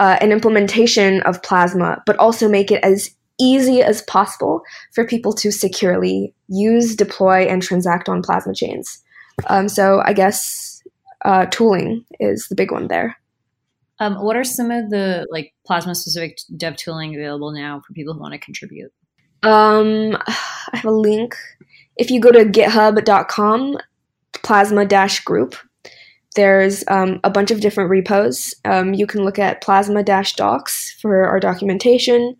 uh, 0.00 0.18
an 0.20 0.32
implementation 0.32 1.22
of 1.22 1.42
Plasma, 1.42 2.02
but 2.04 2.16
also 2.16 2.48
make 2.48 2.70
it 2.70 2.82
as 2.82 3.10
easy 3.40 3.82
as 3.82 4.02
possible 4.02 4.62
for 4.92 5.06
people 5.06 5.32
to 5.32 5.50
securely 5.50 6.34
use, 6.48 6.96
deploy, 6.96 7.42
and 7.42 7.62
transact 7.62 8.08
on 8.08 8.22
Plasma 8.22 8.54
chains. 8.54 9.02
Um, 9.46 9.68
so 9.68 10.02
I 10.04 10.12
guess 10.12 10.82
uh, 11.24 11.46
tooling 11.46 12.04
is 12.20 12.48
the 12.48 12.54
big 12.54 12.70
one 12.70 12.88
there. 12.88 13.16
Um, 14.00 14.16
what 14.22 14.36
are 14.36 14.44
some 14.44 14.70
of 14.70 14.90
the 14.90 15.26
like 15.30 15.54
Plasma 15.66 15.94
specific 15.94 16.38
dev 16.56 16.76
tooling 16.76 17.14
available 17.14 17.52
now 17.52 17.80
for 17.86 17.92
people 17.92 18.14
who 18.14 18.20
want 18.20 18.32
to 18.32 18.38
contribute? 18.38 18.92
Um, 19.42 20.16
I 20.26 20.76
have 20.76 20.86
a 20.86 20.90
link. 20.90 21.36
If 21.96 22.10
you 22.10 22.20
go 22.20 22.32
to 22.32 22.44
github.com, 22.44 23.78
plasma 24.42 24.84
dash 24.84 25.22
group, 25.24 25.54
there's 26.34 26.82
um, 26.88 27.20
a 27.22 27.30
bunch 27.30 27.50
of 27.50 27.60
different 27.60 27.90
repos. 27.90 28.54
Um, 28.64 28.94
you 28.94 29.06
can 29.06 29.24
look 29.24 29.38
at 29.38 29.62
plasma 29.62 30.02
docs 30.02 30.96
for 31.00 31.24
our 31.28 31.38
documentation. 31.38 32.36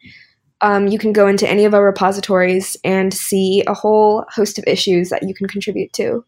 Um, 0.60 0.88
you 0.88 0.98
can 0.98 1.12
go 1.12 1.28
into 1.28 1.48
any 1.48 1.64
of 1.64 1.74
our 1.74 1.84
repositories 1.84 2.76
and 2.84 3.12
see 3.14 3.62
a 3.66 3.74
whole 3.74 4.24
host 4.30 4.58
of 4.58 4.64
issues 4.66 5.10
that 5.10 5.22
you 5.22 5.34
can 5.34 5.46
contribute 5.46 5.92
to. 5.94 6.24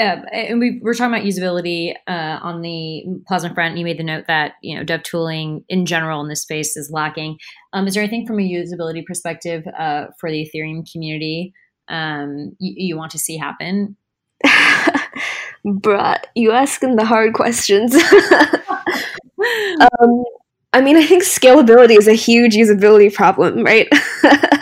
Um, 0.00 0.24
and 0.32 0.58
we 0.58 0.80
were 0.82 0.94
talking 0.94 1.14
about 1.14 1.26
usability 1.26 1.94
uh, 2.06 2.38
on 2.42 2.62
the 2.62 3.04
Plasma 3.28 3.54
front. 3.54 3.70
And 3.72 3.78
You 3.78 3.84
made 3.84 3.98
the 3.98 4.04
note 4.04 4.24
that 4.28 4.54
you 4.62 4.76
know 4.76 4.84
dev 4.84 5.02
tooling 5.02 5.64
in 5.68 5.86
general 5.86 6.20
in 6.22 6.28
this 6.28 6.42
space 6.42 6.76
is 6.76 6.90
lacking. 6.90 7.38
Um, 7.72 7.86
is 7.86 7.94
there 7.94 8.02
anything 8.02 8.26
from 8.26 8.38
a 8.38 8.42
usability 8.42 9.04
perspective 9.04 9.64
uh, 9.78 10.06
for 10.18 10.30
the 10.30 10.48
Ethereum 10.48 10.90
community 10.90 11.52
um, 11.88 12.56
you, 12.58 12.74
you 12.76 12.96
want 12.96 13.12
to 13.12 13.18
see 13.18 13.36
happen? 13.36 13.96
Bruh, 15.66 16.18
you 16.34 16.50
asking 16.52 16.96
the 16.96 17.04
hard 17.04 17.34
questions. 17.34 17.94
um, 20.00 20.24
I 20.72 20.80
mean, 20.80 20.96
I 20.96 21.04
think 21.06 21.22
scalability 21.22 21.98
is 21.98 22.08
a 22.08 22.14
huge 22.14 22.54
usability 22.54 23.12
problem, 23.12 23.62
right? 23.62 23.88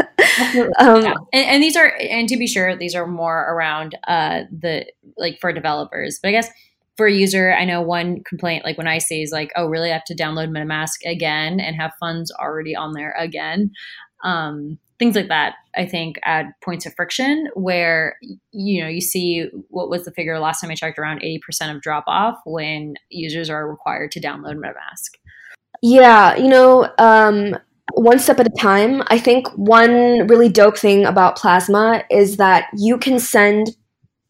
um, 0.79 1.03
yeah. 1.03 1.15
and, 1.33 1.47
and, 1.47 1.63
these 1.63 1.77
are, 1.77 1.95
and 1.99 2.29
to 2.29 2.37
be 2.37 2.47
sure, 2.47 2.77
these 2.77 2.95
are 2.95 3.07
more 3.07 3.53
around 3.53 3.97
uh, 4.07 4.43
the 4.51 4.87
like 5.17 5.39
for 5.41 5.53
developers. 5.53 6.19
But 6.23 6.29
I 6.29 6.33
guess 6.33 6.49
for 6.97 7.07
a 7.07 7.13
user, 7.13 7.53
I 7.53 7.65
know 7.65 7.81
one 7.81 8.23
complaint, 8.25 8.65
like 8.65 8.79
when 8.79 8.89
I 8.89 8.99
see 8.99 9.23
is 9.23 9.33
like, 9.33 9.51
oh, 9.57 9.67
really, 9.67 9.91
I 9.91 9.95
have 9.95 10.05
to 10.05 10.15
download 10.15 10.51
MetaMask 10.51 11.11
again 11.11 11.61
and 11.61 11.77
have 11.77 11.93
funds 11.99 12.33
already 12.33 12.77
on 12.77 12.93
there 12.93 13.15
again. 13.19 13.73
Um, 14.23 14.79
things 15.01 15.17
like 15.17 15.29
that 15.29 15.55
i 15.75 15.87
think 15.87 16.21
add 16.25 16.53
points 16.63 16.85
of 16.85 16.95
friction 16.95 17.49
where 17.55 18.17
you 18.53 18.83
know 18.83 18.89
you 18.89 19.01
see 19.01 19.47
what 19.69 19.89
was 19.89 20.05
the 20.05 20.13
figure 20.13 20.39
last 20.39 20.61
time 20.61 20.71
i 20.71 20.75
checked 20.75 20.99
around 20.99 21.23
80% 21.23 21.75
of 21.75 21.81
drop 21.81 22.05
off 22.07 22.39
when 22.45 22.95
users 23.09 23.49
are 23.49 23.69
required 23.69 24.13
to 24.13 24.21
download 24.21 24.57
metamask 24.57 25.17
yeah 25.83 26.37
you 26.37 26.49
know 26.49 26.93
um, 26.99 27.57
one 27.95 28.19
step 28.19 28.39
at 28.41 28.47
a 28.47 28.51
time 28.59 29.03
i 29.09 29.19
think 29.19 29.47
one 29.57 30.27
really 30.27 30.49
dope 30.49 30.79
thing 30.79 31.05
about 31.05 31.37
plasma 31.37 32.03
is 32.11 32.37
that 32.37 32.69
you 32.77 32.99
can 32.99 33.19
send 33.19 33.77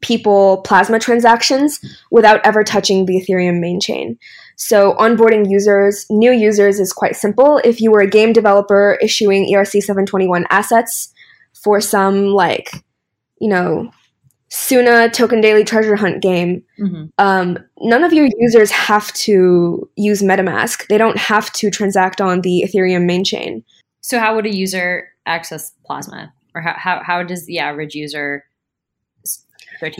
people 0.00 0.62
plasma 0.62 0.98
transactions 0.98 1.78
without 2.10 2.44
ever 2.44 2.64
touching 2.64 3.06
the 3.06 3.20
ethereum 3.20 3.60
main 3.60 3.80
chain 3.80 4.18
so 4.60 4.92
onboarding 4.96 5.50
users, 5.50 6.04
new 6.10 6.32
users 6.32 6.80
is 6.80 6.92
quite 6.92 7.16
simple. 7.16 7.62
If 7.64 7.80
you 7.80 7.90
were 7.90 8.02
a 8.02 8.06
game 8.06 8.34
developer 8.34 8.98
issuing 9.00 9.50
ERC 9.50 9.80
721 9.80 10.44
assets 10.50 11.14
for 11.54 11.80
some 11.80 12.26
like, 12.26 12.70
you 13.40 13.48
know, 13.48 13.90
Suna 14.50 15.08
token 15.08 15.40
daily 15.40 15.64
treasure 15.64 15.96
hunt 15.96 16.20
game, 16.20 16.62
mm-hmm. 16.78 17.04
um, 17.16 17.58
none 17.80 18.04
of 18.04 18.12
your 18.12 18.28
users 18.38 18.70
have 18.70 19.12
to 19.14 19.88
use 19.96 20.22
MetaMask. 20.22 20.86
They 20.88 20.98
don't 20.98 21.18
have 21.18 21.52
to 21.54 21.70
transact 21.70 22.20
on 22.20 22.42
the 22.42 22.64
Ethereum 22.66 23.06
main 23.06 23.24
chain. 23.24 23.64
So 24.00 24.18
how 24.18 24.34
would 24.34 24.46
a 24.46 24.54
user 24.54 25.08
access 25.26 25.72
Plasma? 25.84 26.32
Or 26.54 26.60
how, 26.60 26.74
how, 26.76 27.02
how 27.04 27.22
does 27.22 27.46
the 27.46 27.58
average 27.60 27.94
user 27.94 28.44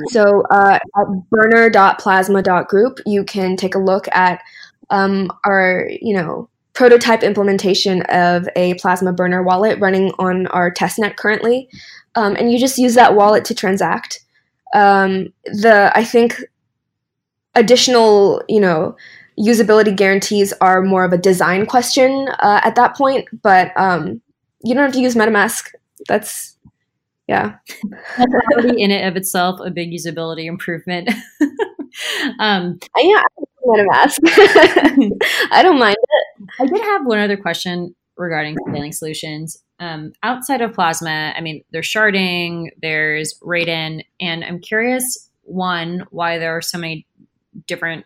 so 0.09 0.43
uh, 0.51 0.79
at 0.79 1.31
burner.plasma.group, 1.31 2.99
you 3.07 3.25
can 3.25 3.57
take 3.57 3.75
a 3.75 3.79
look 3.79 4.09
at 4.13 4.43
um, 4.91 5.31
our, 5.45 5.89
you 6.03 6.15
know, 6.15 6.49
prototype 6.75 7.23
implementation 7.23 8.03
of 8.11 8.49
a 8.57 8.75
Plasma 8.75 9.13
Burner 9.13 9.43
wallet 9.43 9.79
running 9.81 10.13
on 10.19 10.47
our 10.49 10.71
testnet 10.71 11.17
currently, 11.17 11.69
um, 12.15 12.37
and 12.37 12.53
you 12.53 12.59
just 12.59 12.79
use 12.79 12.95
that 12.95 13.15
wallet 13.15 13.45
to 13.47 13.55
transact. 13.55 14.21
Um, 14.75 15.33
the 15.45 15.91
I 15.95 16.05
think 16.05 16.43
additional, 17.55 18.43
you 18.49 18.61
know, 18.61 18.97
usability 19.39 19.95
guarantees 19.95 20.53
are 20.61 20.83
more 20.83 21.05
of 21.05 21.13
a 21.13 21.19
design 21.19 21.67
question 21.67 22.29
uh, 22.41 22.61
at 22.63 22.75
that 22.77 22.97
point, 22.97 23.29
but 23.43 23.73
um, 23.77 24.21
you 24.63 24.75
don't 24.75 24.85
have 24.85 24.93
to 24.93 25.01
use 25.01 25.15
MetaMask. 25.15 25.73
That's 26.09 26.57
yeah. 27.29 27.57
That's 28.19 28.33
already 28.53 28.83
in 28.83 28.91
it 28.91 29.07
of 29.07 29.17
itself 29.17 29.61
a 29.65 29.71
big 29.71 29.93
usability 29.93 30.47
improvement. 30.47 31.11
um, 32.41 32.79
yeah, 32.99 33.23
I 33.23 33.85
mask. 33.93 34.21
I 34.27 35.61
don't 35.63 35.79
mind 35.79 35.97
it. 35.97 36.49
I 36.59 36.67
did 36.67 36.81
have 36.81 37.07
one 37.07 37.19
other 37.19 37.37
question 37.37 37.95
regarding 38.17 38.57
scaling 38.69 38.93
solutions. 38.93 39.63
Um, 39.79 40.13
outside 40.23 40.61
of 40.61 40.75
Plasma, 40.75 41.33
I 41.37 41.41
mean, 41.41 41.63
there's 41.71 41.87
sharding, 41.87 42.69
there's 42.83 43.39
Raiden, 43.43 44.05
and 44.21 44.45
I'm 44.45 44.61
curious, 44.61 45.31
one, 45.43 46.07
why 46.11 46.39
there 46.39 46.57
are 46.57 46.61
so 46.61 46.79
many 46.79 47.07
different 47.67 48.05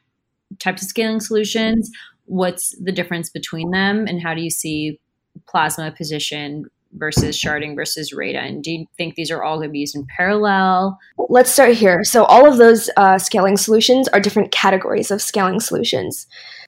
types 0.58 0.82
of 0.82 0.88
scaling 0.88 1.20
solutions. 1.20 1.90
What's 2.26 2.74
the 2.82 2.92
difference 2.92 3.30
between 3.30 3.70
them, 3.70 4.06
and 4.06 4.22
how 4.22 4.34
do 4.34 4.40
you 4.40 4.50
see 4.50 5.00
Plasma 5.48 5.92
positioned 5.92 6.66
versus 6.96 7.36
sharding 7.36 7.74
versus 7.74 8.14
Raiden? 8.14 8.62
Do 8.62 8.70
you 8.70 8.86
think 8.96 9.14
these 9.14 9.30
are 9.30 9.42
all 9.42 9.56
going 9.56 9.68
to 9.68 9.72
be 9.72 9.80
used 9.80 9.96
in 9.96 10.06
parallel? 10.16 10.98
Let's 11.28 11.50
start 11.50 11.74
here. 11.74 12.04
So, 12.04 12.24
all 12.24 12.50
of 12.50 12.58
those 12.58 12.88
uh, 12.96 13.18
scaling 13.18 13.56
solutions 13.56 14.08
are 14.08 14.20
different 14.20 14.52
categories 14.52 15.10
of 15.10 15.20
scaling 15.20 15.60
solutions. 15.60 16.26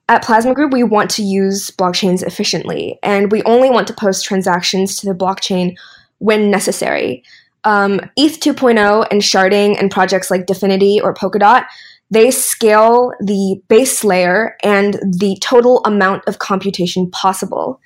At 0.08 0.22
Plasma 0.22 0.54
Group, 0.54 0.72
we 0.72 0.84
want 0.84 1.10
to 1.12 1.22
use 1.22 1.70
blockchains 1.70 2.22
efficiently, 2.22 2.98
and 3.02 3.32
we 3.32 3.42
only 3.42 3.70
want 3.70 3.88
to 3.88 3.94
post 3.94 4.24
transactions 4.24 4.96
to 4.98 5.06
the 5.06 5.14
blockchain 5.14 5.76
when 6.18 6.50
necessary. 6.50 7.24
Um, 7.64 8.00
ETH 8.16 8.38
2.0 8.38 9.08
and 9.10 9.20
sharding 9.22 9.78
and 9.80 9.90
projects 9.90 10.30
like 10.30 10.46
DFINITY 10.46 11.02
or 11.02 11.12
Polkadot, 11.12 11.64
they 12.10 12.30
scale 12.30 13.12
the 13.20 13.60
base 13.68 14.04
layer 14.04 14.56
and 14.62 14.94
the 14.94 15.36
total 15.40 15.82
amount 15.84 16.22
of 16.26 16.38
computation 16.38 17.10
possible. 17.10 17.80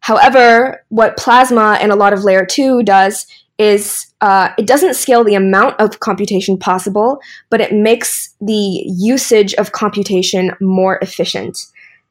However, 0.00 0.84
what 0.90 1.16
Plasma 1.16 1.78
and 1.80 1.90
a 1.90 1.96
lot 1.96 2.12
of 2.12 2.24
layer 2.24 2.44
2 2.44 2.82
does 2.82 3.26
is 3.58 4.12
uh, 4.20 4.50
it 4.58 4.66
doesn't 4.66 4.94
scale 4.94 5.24
the 5.24 5.34
amount 5.34 5.80
of 5.80 6.00
computation 6.00 6.58
possible, 6.58 7.20
but 7.50 7.60
it 7.60 7.72
makes 7.72 8.34
the 8.40 8.84
usage 8.86 9.54
of 9.54 9.72
computation 9.72 10.50
more 10.60 10.98
efficient. 11.00 11.58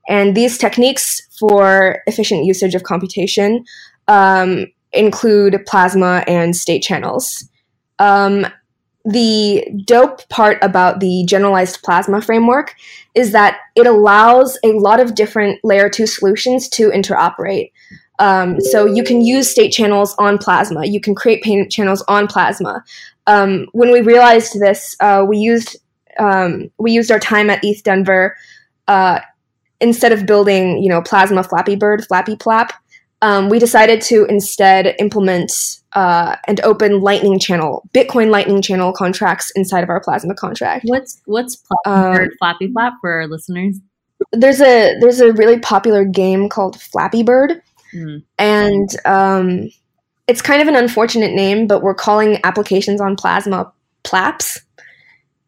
And 0.09 0.35
these 0.35 0.57
techniques 0.57 1.21
for 1.39 2.01
efficient 2.07 2.45
usage 2.45 2.75
of 2.75 2.83
computation 2.83 3.63
um, 4.07 4.67
include 4.91 5.63
plasma 5.65 6.23
and 6.27 6.55
state 6.55 6.81
channels. 6.81 7.49
Um, 7.99 8.47
the 9.05 9.67
dope 9.85 10.27
part 10.29 10.57
about 10.61 10.99
the 10.99 11.25
generalized 11.27 11.81
plasma 11.83 12.21
framework 12.21 12.75
is 13.15 13.31
that 13.33 13.59
it 13.75 13.85
allows 13.85 14.57
a 14.63 14.71
lot 14.73 14.99
of 14.99 15.15
different 15.15 15.59
layer 15.63 15.89
2 15.89 16.07
solutions 16.07 16.69
to 16.69 16.89
interoperate. 16.89 17.71
Um, 18.19 18.61
so 18.61 18.85
you 18.85 19.03
can 19.03 19.21
use 19.21 19.49
state 19.49 19.71
channels 19.71 20.15
on 20.17 20.37
Plasma. 20.37 20.85
You 20.85 21.01
can 21.01 21.15
create 21.15 21.43
payment 21.43 21.71
channels 21.71 22.03
on 22.07 22.27
Plasma. 22.27 22.83
Um, 23.27 23.67
when 23.73 23.91
we 23.91 24.01
realized 24.01 24.59
this, 24.59 24.95
uh, 24.99 25.25
we 25.27 25.37
used 25.37 25.77
um, 26.19 26.69
we 26.77 26.91
used 26.91 27.11
our 27.11 27.19
time 27.19 27.49
at 27.49 27.63
ETH 27.63 27.81
Denver 27.83 28.37
uh, 28.87 29.19
instead 29.81 30.11
of 30.11 30.25
building 30.27 30.81
you 30.83 30.89
know 30.89 31.01
Plasma 31.01 31.43
Flappy 31.43 31.75
Bird 31.75 32.05
Flappy 32.05 32.35
Plap. 32.35 32.73
Um, 33.21 33.49
we 33.49 33.57
decided 33.57 34.01
to 34.03 34.25
instead 34.25 34.95
implement 34.99 35.51
uh, 35.95 36.35
and 36.47 36.59
open 36.61 37.01
Lightning 37.01 37.39
Channel 37.39 37.87
Bitcoin 37.93 38.29
Lightning 38.29 38.61
Channel 38.61 38.93
contracts 38.93 39.51
inside 39.55 39.83
of 39.83 39.89
our 39.89 40.01
Plasma 40.01 40.35
contract. 40.35 40.85
What's 40.85 41.21
what's 41.25 41.55
Plasma 41.85 42.07
um, 42.07 42.15
Bird 42.15 42.35
Flappy 42.39 42.71
Flap 42.71 42.93
for 43.01 43.11
our 43.11 43.27
listeners? 43.27 43.79
There's 44.31 44.61
a 44.61 44.97
there's 44.99 45.19
a 45.19 45.33
really 45.33 45.59
popular 45.59 46.05
game 46.05 46.49
called 46.49 46.79
Flappy 46.81 47.23
Bird 47.23 47.61
Mm. 47.93 48.23
And 48.37 48.89
um, 49.05 49.69
it's 50.27 50.41
kind 50.41 50.61
of 50.61 50.67
an 50.67 50.75
unfortunate 50.75 51.33
name, 51.33 51.67
but 51.67 51.81
we're 51.81 51.95
calling 51.95 52.39
applications 52.43 52.99
on 52.99 53.15
Plasma 53.15 53.71
Plaps. 54.03 54.61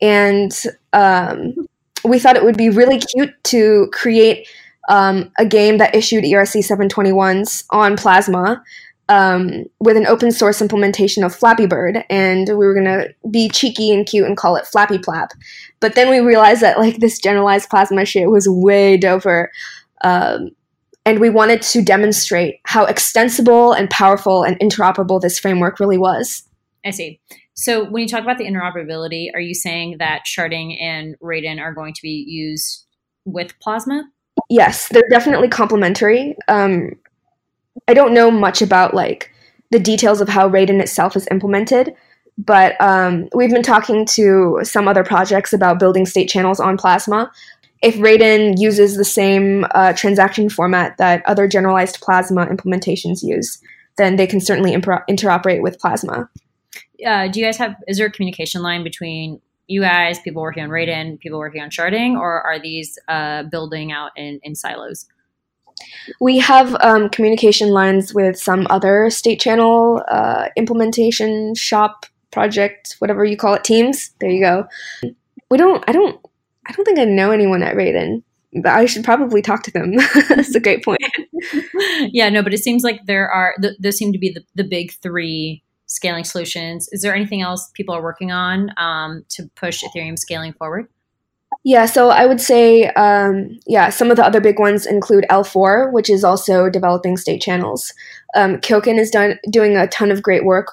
And 0.02 0.52
um, 0.94 1.56
we 2.04 2.20
thought 2.20 2.36
it 2.36 2.44
would 2.44 2.58
be 2.58 2.70
really 2.70 3.00
cute 3.00 3.32
to 3.46 3.90
create 3.92 4.48
um, 4.90 5.32
a 5.40 5.46
game 5.46 5.78
that 5.80 5.96
issued 5.96 6.24
ERC 6.24 6.58
721s 6.58 7.66
on 7.72 7.98
Plasma 7.98 8.64
um, 9.10 9.66
with 9.80 9.98
an 9.98 10.08
open 10.08 10.32
source 10.32 10.62
implementation 10.62 11.24
of 11.24 11.36
Flappy 11.36 11.68
Bird, 11.68 12.04
and 12.10 12.48
we 12.50 12.66
were 12.66 12.74
gonna 12.74 13.08
be 13.30 13.50
cheeky 13.50 13.92
and 13.94 14.06
cute 14.06 14.26
and 14.26 14.38
call 14.38 14.56
it 14.56 14.66
Flappy 14.66 14.98
Plap. 14.98 15.32
But 15.80 15.96
then 15.96 16.10
we 16.10 16.20
realized 16.20 16.62
that 16.62 16.80
like 16.80 16.98
this 16.98 17.20
generalized 17.20 17.70
Plasma 17.70 18.06
shit 18.06 18.30
was 18.30 18.48
way 18.50 18.98
doper. 18.98 19.48
Um, 20.04 20.52
and 21.06 21.20
we 21.20 21.30
wanted 21.30 21.62
to 21.62 21.84
demonstrate 21.84 22.60
how 22.64 22.86
extensible 22.86 23.74
and 23.74 23.90
powerful 23.90 24.44
and 24.44 24.60
interoperable 24.60 25.22
this 25.22 25.40
framework 25.40 25.80
really 25.80 26.00
was. 26.00 26.44
I 26.84 26.92
see. 26.92 27.20
So 27.54 27.86
when 27.86 28.02
you 28.02 28.08
talk 28.08 28.24
about 28.24 28.38
the 28.38 28.46
interoperability, 28.46 29.30
are 29.34 29.40
you 29.40 29.54
saying 29.54 29.98
that 30.00 30.24
sharding 30.26 30.82
and 30.82 31.16
Raiden 31.20 31.60
are 31.60 31.74
going 31.74 31.94
to 31.94 32.02
be 32.02 32.26
used 32.28 32.86
with 33.24 33.58
Plasma? 33.60 34.04
Yes, 34.50 34.90
they're 34.90 35.08
definitely 35.10 35.48
complementary. 35.48 36.36
Um, 36.48 36.92
I 37.88 37.94
don't 37.94 38.14
know 38.14 38.32
much 38.32 38.62
about 38.62 38.94
like 38.94 39.32
the 39.72 39.80
details 39.80 40.22
of 40.22 40.30
how 40.30 40.50
Raiden 40.50 40.82
itself 40.82 41.16
is 41.16 41.28
implemented, 41.32 41.96
but 42.38 42.80
um, 42.82 43.30
we've 43.34 43.52
been 43.52 43.64
talking 43.64 44.06
to 44.08 44.60
some 44.64 44.88
other 44.88 45.04
projects 45.04 45.54
about 45.54 45.80
building 45.80 46.06
state 46.06 46.28
channels 46.28 46.60
on 46.60 46.78
Plasma 46.78 47.32
if 47.86 47.96
Raiden 47.98 48.60
uses 48.60 48.96
the 48.96 49.06
same 49.06 49.66
uh, 49.76 49.94
transaction 49.94 50.50
format 50.50 50.98
that 50.98 51.24
other 51.28 51.48
generalized 51.48 52.02
Plasma 52.02 52.48
implementations 52.48 53.22
use, 53.22 53.62
then 53.98 54.16
they 54.16 54.26
can 54.26 54.40
certainly 54.40 54.74
interoperate 54.74 55.62
with 55.62 55.80
Plasma. 55.80 56.28
Uh, 57.06 57.28
do 57.28 57.40
you 57.40 57.46
guys 57.46 57.58
have, 57.58 57.76
is 57.88 57.98
there 57.98 58.08
a 58.08 58.12
communication 58.12 58.64
line 58.64 58.84
between 58.84 59.40
you 59.68 59.82
guys, 59.82 60.20
people 60.20 60.42
working 60.42 60.64
on 60.64 60.70
Raiden, 60.70 61.20
people 61.20 61.38
working 61.38 61.62
on 61.62 61.70
sharding, 61.70 62.18
or 62.20 62.42
are 62.42 62.60
these 62.60 62.98
uh, 63.08 63.44
building 63.44 63.92
out 63.92 64.12
in, 64.16 64.40
in 64.42 64.56
silos? 64.56 65.06
We 66.20 66.38
have 66.40 66.76
um, 66.82 67.10
communication 67.10 67.70
lines 67.70 68.14
with 68.14 68.38
some 68.38 68.68
other 68.70 69.10
state 69.10 69.40
channel 69.40 70.04
uh, 70.08 70.50
implementation 70.56 71.56
shop 71.56 72.06
project, 72.32 72.96
whatever 73.00 73.26
you 73.26 73.38
call 73.38 73.56
it, 73.56 73.64
teams. 73.64 74.12
There 74.20 74.30
you 74.30 74.42
go. 74.42 74.68
We 75.50 75.58
don't, 75.58 75.84
I 75.88 75.92
don't 75.92 76.20
I 76.68 76.72
don't 76.72 76.86
think 76.86 77.00
I 77.00 77.06
know 77.06 77.32
anyone 77.32 77.64
at 77.64 77.76
Raiden, 77.76 78.24
but 78.62 78.74
I 78.74 78.86
should 78.86 79.04
probably 79.04 79.42
talk 79.42 79.64
to 79.64 79.72
them. 79.72 79.94
That's 80.30 80.56
a 80.56 80.60
great 80.60 80.84
point. 80.84 81.02
yeah, 82.12 82.30
no, 82.30 82.42
but 82.42 82.54
it 82.54 82.64
seems 82.64 82.84
like 82.84 83.06
there 83.06 83.30
are, 83.30 83.56
th- 83.62 83.78
those 83.80 83.98
seem 83.98 84.12
to 84.14 84.20
be 84.20 84.32
the, 84.32 84.44
the 84.56 84.64
big 84.64 84.92
three 85.02 85.64
scaling 85.86 86.24
solutions. 86.24 86.90
Is 86.92 87.02
there 87.02 87.16
anything 87.16 87.42
else 87.42 87.70
people 87.74 87.94
are 87.96 88.02
working 88.02 88.32
on 88.32 88.72
um, 88.78 89.24
to 89.30 89.50
push 89.56 89.84
Ethereum 89.84 90.18
scaling 90.18 90.54
forward? 90.54 90.88
Yeah, 91.68 91.88
so 91.88 92.10
I 92.10 92.28
would 92.28 92.40
say, 92.40 92.90
um, 92.90 93.58
yeah, 93.66 93.90
some 93.90 94.12
of 94.12 94.18
the 94.18 94.26
other 94.26 94.40
big 94.40 94.60
ones 94.60 94.86
include 94.86 95.26
L4, 95.32 95.92
which 95.92 96.12
is 96.12 96.24
also 96.24 96.70
developing 96.70 97.18
state 97.18 97.42
channels. 97.42 97.92
Um, 98.36 98.60
is 98.62 99.10
done, 99.10 99.40
doing 99.50 99.76
a 99.76 99.88
ton 99.88 100.12
of 100.12 100.22
great 100.22 100.46
work, 100.46 100.68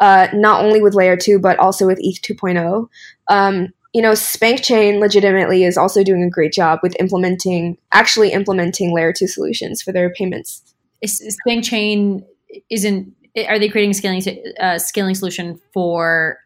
uh, 0.00 0.28
not 0.32 0.64
only 0.64 0.80
with 0.80 0.94
Layer 0.94 1.16
2, 1.16 1.40
but 1.40 1.58
also 1.58 1.84
with 1.84 1.98
ETH 2.00 2.22
2.0. 2.22 2.88
Um, 3.28 3.72
you 3.92 4.00
know, 4.00 4.12
SpankChain 4.12 5.00
legitimately 5.00 5.64
is 5.64 5.76
also 5.76 6.04
doing 6.04 6.22
a 6.22 6.30
great 6.30 6.52
job 6.52 6.78
with 6.80 6.94
implementing, 7.00 7.76
actually 7.90 8.30
implementing 8.30 8.94
layer 8.94 9.12
two 9.12 9.26
solutions 9.26 9.82
for 9.82 9.90
their 9.90 10.10
payments. 10.10 10.62
Is, 11.02 11.40
SpankChain 11.44 12.22
isn't, 12.70 13.12
are 13.48 13.58
they 13.58 13.68
creating 13.68 13.90
a 13.90 13.94
scaling, 13.94 14.22
uh, 14.60 14.78
scaling 14.78 15.16
solution 15.16 15.60
for 15.72 16.38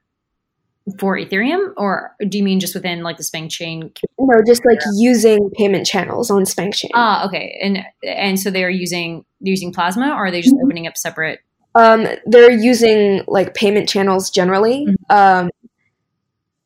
for 0.99 1.16
Ethereum, 1.16 1.73
or 1.77 2.16
do 2.29 2.38
you 2.38 2.45
mean 2.45 2.61
just 2.61 2.75
within 2.75 3.03
like 3.03 3.16
the 3.16 3.23
Spank 3.23 3.51
Chain? 3.51 3.93
No, 4.19 4.43
just 4.47 4.64
like 4.64 4.81
using 4.95 5.51
payment 5.57 5.87
channels 5.87 6.31
on 6.31 6.45
SpankChain. 6.45 6.90
Ah, 6.95 7.27
okay, 7.27 7.59
and 7.62 7.85
and 8.03 8.40
so 8.40 8.51
they're 8.51 8.71
using 8.71 9.25
using 9.40 9.73
Plasma, 9.73 10.09
or 10.11 10.27
are 10.27 10.31
they 10.31 10.40
just 10.40 10.55
mm-hmm. 10.55 10.64
opening 10.64 10.87
up 10.87 10.97
separate? 10.97 11.40
Um, 11.75 12.07
they're 12.27 12.51
using 12.51 13.23
like 13.29 13.55
payment 13.55 13.88
channels 13.88 14.31
generally. 14.31 14.87
Mm-hmm. 14.87 15.16
Um, 15.16 15.51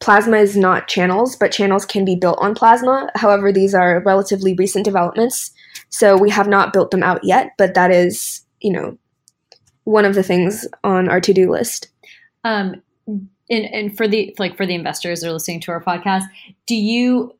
Plasma 0.00 0.36
is 0.36 0.56
not 0.56 0.88
channels, 0.88 1.36
but 1.36 1.52
channels 1.52 1.84
can 1.84 2.04
be 2.04 2.14
built 2.14 2.38
on 2.40 2.54
Plasma. 2.54 3.10
However, 3.14 3.52
these 3.52 3.74
are 3.74 4.02
relatively 4.04 4.54
recent 4.54 4.84
developments, 4.84 5.50
so 5.88 6.16
we 6.16 6.30
have 6.30 6.48
not 6.48 6.72
built 6.72 6.90
them 6.90 7.02
out 7.02 7.24
yet, 7.24 7.52
but 7.58 7.74
that 7.74 7.90
is, 7.90 8.42
you 8.60 8.72
know, 8.72 8.98
one 9.84 10.04
of 10.04 10.14
the 10.14 10.22
things 10.22 10.66
on 10.82 11.08
our 11.08 11.20
to-do 11.20 11.50
list. 11.50 11.88
Um, 12.44 12.82
and, 13.06 13.28
and 13.50 13.96
for 13.96 14.08
the 14.08 14.34
like 14.38 14.56
for 14.56 14.66
the 14.66 14.74
investors 14.74 15.20
that 15.20 15.28
are 15.28 15.32
listening 15.32 15.60
to 15.60 15.72
our 15.72 15.82
podcast, 15.82 16.24
do 16.66 16.74
you 16.74 17.32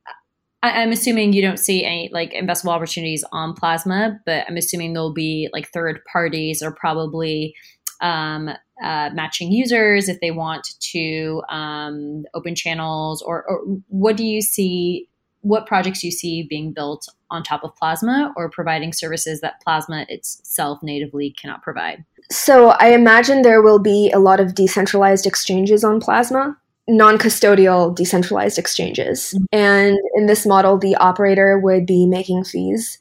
I, 0.65 0.83
am 0.83 0.93
assuming 0.93 1.35
you 1.35 1.43
don't 1.43 1.59
see 1.59 1.85
any 1.85 2.09
like 2.11 2.33
investable 2.33 2.71
opportunities 2.71 3.23
on 3.33 3.53
Plasma, 3.53 4.19
but 4.25 4.47
I'm 4.49 4.57
assuming 4.57 4.95
there'll 4.95 5.13
be 5.13 5.51
like 5.53 5.69
third 5.69 6.01
parties 6.11 6.63
or 6.63 6.73
probably 6.73 7.55
um, 8.01 8.49
uh, 8.83 9.11
matching 9.13 9.53
users, 9.53 10.09
if 10.09 10.21
they 10.21 10.31
want 10.31 10.67
to 10.81 11.43
um, 11.51 12.25
open 12.33 12.55
channels, 12.55 13.21
or, 13.21 13.45
or 13.47 13.61
what 13.89 14.17
do 14.17 14.25
you 14.25 14.41
see? 14.41 15.09
What 15.43 15.67
projects 15.67 16.03
you 16.03 16.11
see 16.11 16.43
being 16.43 16.73
built 16.73 17.07
on 17.31 17.43
top 17.43 17.63
of 17.63 17.77
Plasma 17.77 18.33
or 18.35 18.49
providing 18.49 18.95
services 18.95 19.43
that 19.43 19.61
Plasma 19.63 20.07
itself 20.09 20.79
natively 20.83 21.31
cannot 21.31 21.63
provide? 21.63 22.05
So 22.31 22.71
I 22.71 22.89
imagine 22.89 23.43
there 23.43 23.63
will 23.63 23.79
be 23.79 24.11
a 24.13 24.19
lot 24.19 24.41
of 24.41 24.55
decentralized 24.55 25.27
exchanges 25.27 25.85
on 25.85 26.01
Plasma, 26.01 26.57
non 26.89 27.19
custodial 27.19 27.95
decentralized 27.95 28.59
exchanges. 28.59 29.35
Mm-hmm. 29.35 29.45
And 29.53 29.99
in 30.17 30.27
this 30.27 30.47
model, 30.47 30.79
the 30.79 30.97
operator 30.97 31.59
would 31.59 31.87
be 31.87 32.07
making 32.07 32.45
fees 32.45 32.99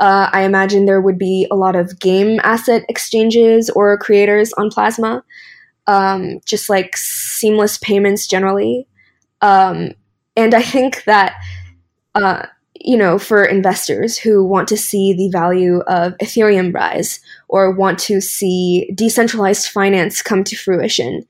uh, 0.00 0.28
I 0.32 0.42
imagine 0.42 0.86
there 0.86 1.00
would 1.00 1.18
be 1.18 1.46
a 1.50 1.56
lot 1.56 1.76
of 1.76 1.98
game 2.00 2.40
asset 2.42 2.84
exchanges 2.88 3.70
or 3.70 3.96
creators 3.96 4.52
on 4.54 4.70
Plasma, 4.70 5.22
um, 5.86 6.40
just 6.44 6.68
like 6.68 6.96
seamless 6.96 7.78
payments 7.78 8.26
generally. 8.26 8.88
Um, 9.40 9.92
and 10.36 10.54
I 10.54 10.62
think 10.62 11.04
that, 11.04 11.36
uh, 12.14 12.46
you 12.80 12.96
know, 12.96 13.18
for 13.18 13.44
investors 13.44 14.18
who 14.18 14.44
want 14.44 14.68
to 14.68 14.76
see 14.76 15.12
the 15.12 15.30
value 15.30 15.80
of 15.86 16.16
Ethereum 16.18 16.74
rise 16.74 17.20
or 17.48 17.70
want 17.70 17.98
to 18.00 18.20
see 18.20 18.90
decentralized 18.94 19.68
finance 19.68 20.22
come 20.22 20.42
to 20.44 20.56
fruition, 20.56 21.24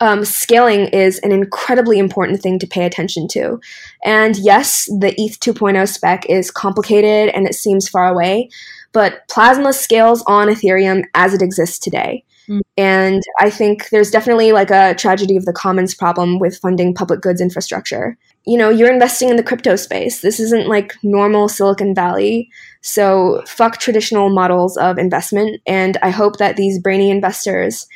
um, 0.00 0.24
scaling 0.24 0.86
is 0.88 1.18
an 1.20 1.32
incredibly 1.32 1.98
important 1.98 2.40
thing 2.40 2.58
to 2.60 2.66
pay 2.66 2.84
attention 2.84 3.26
to. 3.28 3.60
And 4.04 4.36
yes, 4.36 4.84
the 4.86 5.14
ETH 5.18 5.40
2.0 5.40 5.88
spec 5.88 6.26
is 6.26 6.50
complicated 6.50 7.34
and 7.34 7.46
it 7.46 7.54
seems 7.54 7.88
far 7.88 8.08
away, 8.08 8.48
but 8.92 9.26
Plasma 9.28 9.72
scales 9.72 10.22
on 10.26 10.48
Ethereum 10.48 11.04
as 11.14 11.34
it 11.34 11.42
exists 11.42 11.78
today. 11.78 12.24
Mm. 12.48 12.60
And 12.76 13.22
I 13.40 13.50
think 13.50 13.90
there's 13.90 14.10
definitely 14.10 14.52
like 14.52 14.70
a 14.70 14.94
tragedy 14.94 15.36
of 15.36 15.44
the 15.44 15.52
commons 15.52 15.94
problem 15.94 16.38
with 16.38 16.58
funding 16.58 16.94
public 16.94 17.20
goods 17.20 17.40
infrastructure. 17.40 18.16
You 18.46 18.56
know, 18.56 18.70
you're 18.70 18.92
investing 18.92 19.28
in 19.28 19.36
the 19.36 19.42
crypto 19.42 19.76
space. 19.76 20.20
This 20.20 20.40
isn't 20.40 20.68
like 20.68 20.94
normal 21.02 21.48
Silicon 21.48 21.94
Valley. 21.94 22.50
So 22.80 23.42
fuck 23.46 23.78
traditional 23.78 24.30
models 24.30 24.76
of 24.78 24.96
investment. 24.96 25.60
And 25.66 25.98
I 26.02 26.10
hope 26.10 26.38
that 26.38 26.56
these 26.56 26.78
brainy 26.78 27.10
investors 27.10 27.86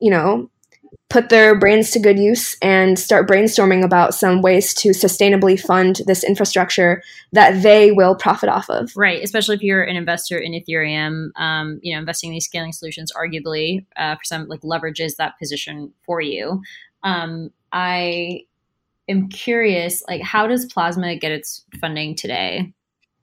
you 0.00 0.10
know, 0.10 0.50
put 1.10 1.30
their 1.30 1.58
brains 1.58 1.90
to 1.90 1.98
good 1.98 2.18
use 2.18 2.56
and 2.60 2.98
start 2.98 3.28
brainstorming 3.28 3.82
about 3.82 4.14
some 4.14 4.42
ways 4.42 4.74
to 4.74 4.90
sustainably 4.90 5.58
fund 5.58 6.02
this 6.06 6.22
infrastructure 6.22 7.02
that 7.32 7.62
they 7.62 7.90
will 7.90 8.14
profit 8.14 8.48
off 8.48 8.68
of. 8.68 8.90
Right, 8.94 9.22
especially 9.22 9.56
if 9.56 9.62
you're 9.62 9.82
an 9.82 9.96
investor 9.96 10.38
in 10.38 10.52
Ethereum, 10.52 11.30
um, 11.36 11.80
you 11.82 11.94
know, 11.94 12.00
investing 12.00 12.28
in 12.28 12.34
these 12.34 12.44
scaling 12.44 12.72
solutions 12.72 13.12
arguably 13.12 13.86
uh, 13.96 14.16
for 14.16 14.24
some 14.24 14.48
like 14.48 14.60
leverages 14.60 15.16
that 15.16 15.38
position 15.38 15.92
for 16.04 16.20
you. 16.20 16.62
Um, 17.02 17.50
I 17.72 18.42
am 19.08 19.28
curious, 19.28 20.02
like, 20.08 20.22
how 20.22 20.46
does 20.46 20.66
Plasma 20.66 21.16
get 21.16 21.32
its 21.32 21.64
funding 21.80 22.14
today? 22.14 22.72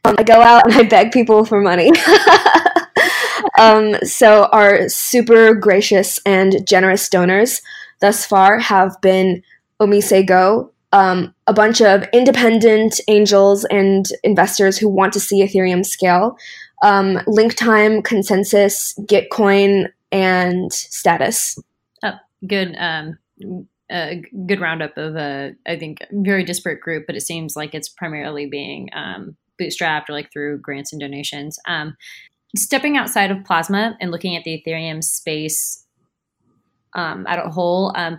Um, 0.03 0.15
I 0.17 0.23
go 0.23 0.41
out 0.41 0.65
and 0.65 0.75
I 0.75 0.83
beg 0.83 1.11
people 1.11 1.45
for 1.45 1.61
money. 1.61 1.91
um, 3.59 3.95
so 4.03 4.45
our 4.51 4.87
super 4.89 5.53
gracious 5.53 6.19
and 6.25 6.67
generous 6.67 7.09
donors 7.09 7.61
thus 8.01 8.25
far 8.25 8.59
have 8.59 8.99
been 9.01 9.41
OmiseGO, 9.79 10.69
um, 10.91 11.33
a 11.47 11.53
bunch 11.53 11.81
of 11.81 12.03
independent 12.13 12.99
angels 13.07 13.65
and 13.65 14.05
investors 14.23 14.77
who 14.77 14.87
want 14.87 15.13
to 15.13 15.19
see 15.19 15.43
Ethereum 15.43 15.85
scale, 15.85 16.37
um, 16.83 17.17
Linktime, 17.27 18.01
ConsenSys, 18.01 18.97
Gitcoin, 19.05 19.89
and 20.11 20.71
Status. 20.71 21.57
Oh, 22.03 22.13
good. 22.47 22.75
Um, 22.77 23.17
a 23.91 24.23
good 24.45 24.59
roundup 24.59 24.97
of 24.97 25.15
a, 25.15 25.53
I 25.67 25.77
think, 25.77 25.99
very 26.11 26.43
disparate 26.43 26.81
group, 26.81 27.05
but 27.07 27.15
it 27.15 27.21
seems 27.21 27.55
like 27.55 27.75
it's 27.75 27.89
primarily 27.89 28.47
being 28.47 28.89
um, 28.93 29.35
bootstrapped 29.61 30.09
or 30.09 30.13
like 30.13 30.31
through 30.31 30.59
grants 30.59 30.91
and 30.91 30.99
donations. 30.99 31.59
Um, 31.67 31.95
stepping 32.57 32.97
outside 32.97 33.31
of 33.31 33.43
Plasma 33.43 33.97
and 33.99 34.11
looking 34.11 34.35
at 34.35 34.43
the 34.43 34.61
Ethereum 34.65 35.03
space 35.03 35.84
um, 36.95 37.25
at 37.27 37.45
a 37.45 37.49
whole, 37.49 37.93
um, 37.95 38.17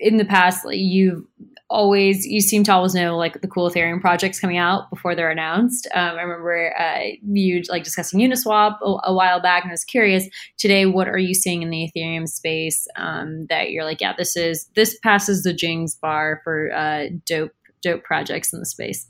in 0.00 0.16
the 0.16 0.24
past, 0.24 0.64
you've 0.70 1.24
always 1.70 2.26
you 2.26 2.40
seem 2.40 2.64
to 2.64 2.72
always 2.72 2.94
know 2.94 3.16
like 3.16 3.40
the 3.42 3.48
cool 3.48 3.70
Ethereum 3.70 4.00
projects 4.00 4.40
coming 4.40 4.56
out 4.56 4.88
before 4.90 5.14
they're 5.14 5.30
announced. 5.30 5.86
Um, 5.94 6.16
I 6.16 6.22
remember 6.22 6.74
uh, 6.78 7.16
you 7.22 7.62
like 7.68 7.84
discussing 7.84 8.20
Uniswap 8.20 8.78
a, 8.82 9.08
a, 9.08 9.14
while 9.14 9.40
back, 9.40 9.64
and 9.64 9.70
I 9.70 9.74
was 9.74 9.84
curious 9.84 10.26
today. 10.56 10.86
What 10.86 11.08
are 11.08 11.18
you 11.18 11.34
seeing 11.34 11.62
in 11.62 11.70
the 11.70 11.90
Ethereum 11.94 12.26
space 12.28 12.88
um, 12.96 13.46
that 13.46 13.70
you're 13.70 13.84
like, 13.84 14.00
yeah, 14.00 14.14
this 14.16 14.36
is 14.36 14.70
this 14.74 14.98
passes 15.00 15.42
the 15.42 15.52
Jing's 15.52 15.94
bar 15.94 16.40
for 16.42 16.72
uh, 16.72 17.08
dope 17.26 17.52
dope 17.82 18.02
projects 18.02 18.52
in 18.52 18.60
the 18.60 18.66
space? 18.66 19.06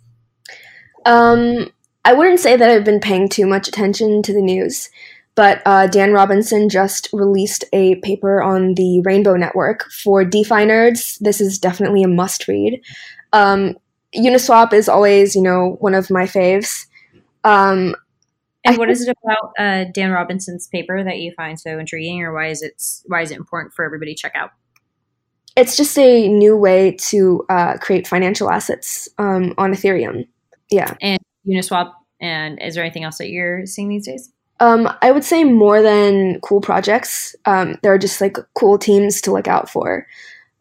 Um, 1.07 1.71
I 2.05 2.13
wouldn't 2.13 2.41
say 2.41 2.57
that 2.57 2.71
I've 2.71 2.85
been 2.85 3.01
paying 3.01 3.29
too 3.29 3.47
much 3.47 3.69
attention 3.69 4.23
to 4.23 4.33
the 4.33 4.43
news, 4.43 4.89
but 5.39 5.63
uh, 5.67 5.87
Dan 5.87 6.13
Robinson 6.13 6.69
just 6.69 7.09
released 7.13 7.65
a 7.73 7.95
paper 8.01 8.43
on 8.43 8.75
the 8.75 9.01
Rainbow 9.03 9.37
Network 9.37 9.89
for 10.03 10.25
DeFi 10.25 10.67
nerds. 10.67 11.17
This 11.21 11.41
is 11.41 11.61
definitely 11.61 12.03
a 12.03 12.09
must 12.09 12.49
read. 12.49 12.83
Um, 13.33 13.77
Uniswap 14.17 14.73
is 14.73 14.89
always, 14.89 15.37
you 15.37 15.43
know, 15.43 15.77
one 15.79 15.95
of 15.95 16.11
my 16.11 16.25
faves. 16.25 16.87
Um, 17.45 17.95
and 18.65 18.79
what 18.79 18.91
is 18.91 19.07
it 19.07 19.17
about 19.23 19.53
uh, 19.61 19.85
Dan 19.95 20.11
Robinson's 20.11 20.67
paper 20.67 21.05
that 21.05 21.21
you 21.21 21.31
find 21.37 21.61
so 21.61 21.79
intriguing, 21.79 22.21
or 22.23 22.35
why 22.35 22.49
is 22.49 22.61
it 22.61 22.83
why 23.07 23.23
is 23.23 23.31
it 23.31 23.37
important 23.37 23.75
for 23.75 23.85
everybody 23.85 24.17
to 24.17 24.21
check 24.21 24.33
out? 24.35 24.51
It's 25.55 25.77
just 25.77 25.97
a 26.01 26.27
new 26.27 26.57
way 26.57 26.97
to 27.11 27.47
uh, 27.49 27.79
create 27.79 28.09
financial 28.09 28.51
assets 28.51 29.09
um, 29.19 29.55
on 29.57 29.73
Ethereum. 29.73 30.27
Yeah. 30.69 30.97
And 31.01 31.21
Uniswap. 31.47 31.93
And 32.21 32.61
is 32.61 32.75
there 32.75 32.83
anything 32.83 33.05
else 33.05 33.19
that 33.19 33.29
you're 33.29 33.67
seeing 33.67 33.89
these 33.89 34.07
days? 34.07 34.33
Um, 34.61 34.93
I 35.03 35.13
would 35.13 35.25
say 35.25 35.45
more 35.45 35.83
than 35.83 36.41
cool 36.41 36.61
projects. 36.61 37.37
Um, 37.45 37.79
there 37.83 37.93
are 37.93 37.99
just 37.99 38.21
like 38.21 38.37
cool 38.55 38.79
teams 38.79 39.21
to 39.23 39.33
look 39.33 39.47
out 39.47 39.71
for. 39.71 40.07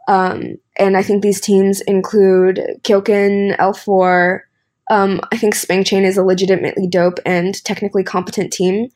Um, 0.07 0.57
and 0.77 0.95
I 0.95 1.03
think 1.03 1.21
these 1.21 1.41
teams 1.41 1.81
include 1.81 2.61
Kyokan, 2.83 3.57
L4. 3.57 4.41
Um, 4.89 5.19
I 5.31 5.37
think 5.37 5.55
SpankChain 5.55 6.03
is 6.03 6.17
a 6.17 6.23
legitimately 6.23 6.87
dope 6.87 7.19
and 7.25 7.61
technically 7.63 8.03
competent 8.03 8.53
team. 8.53 8.89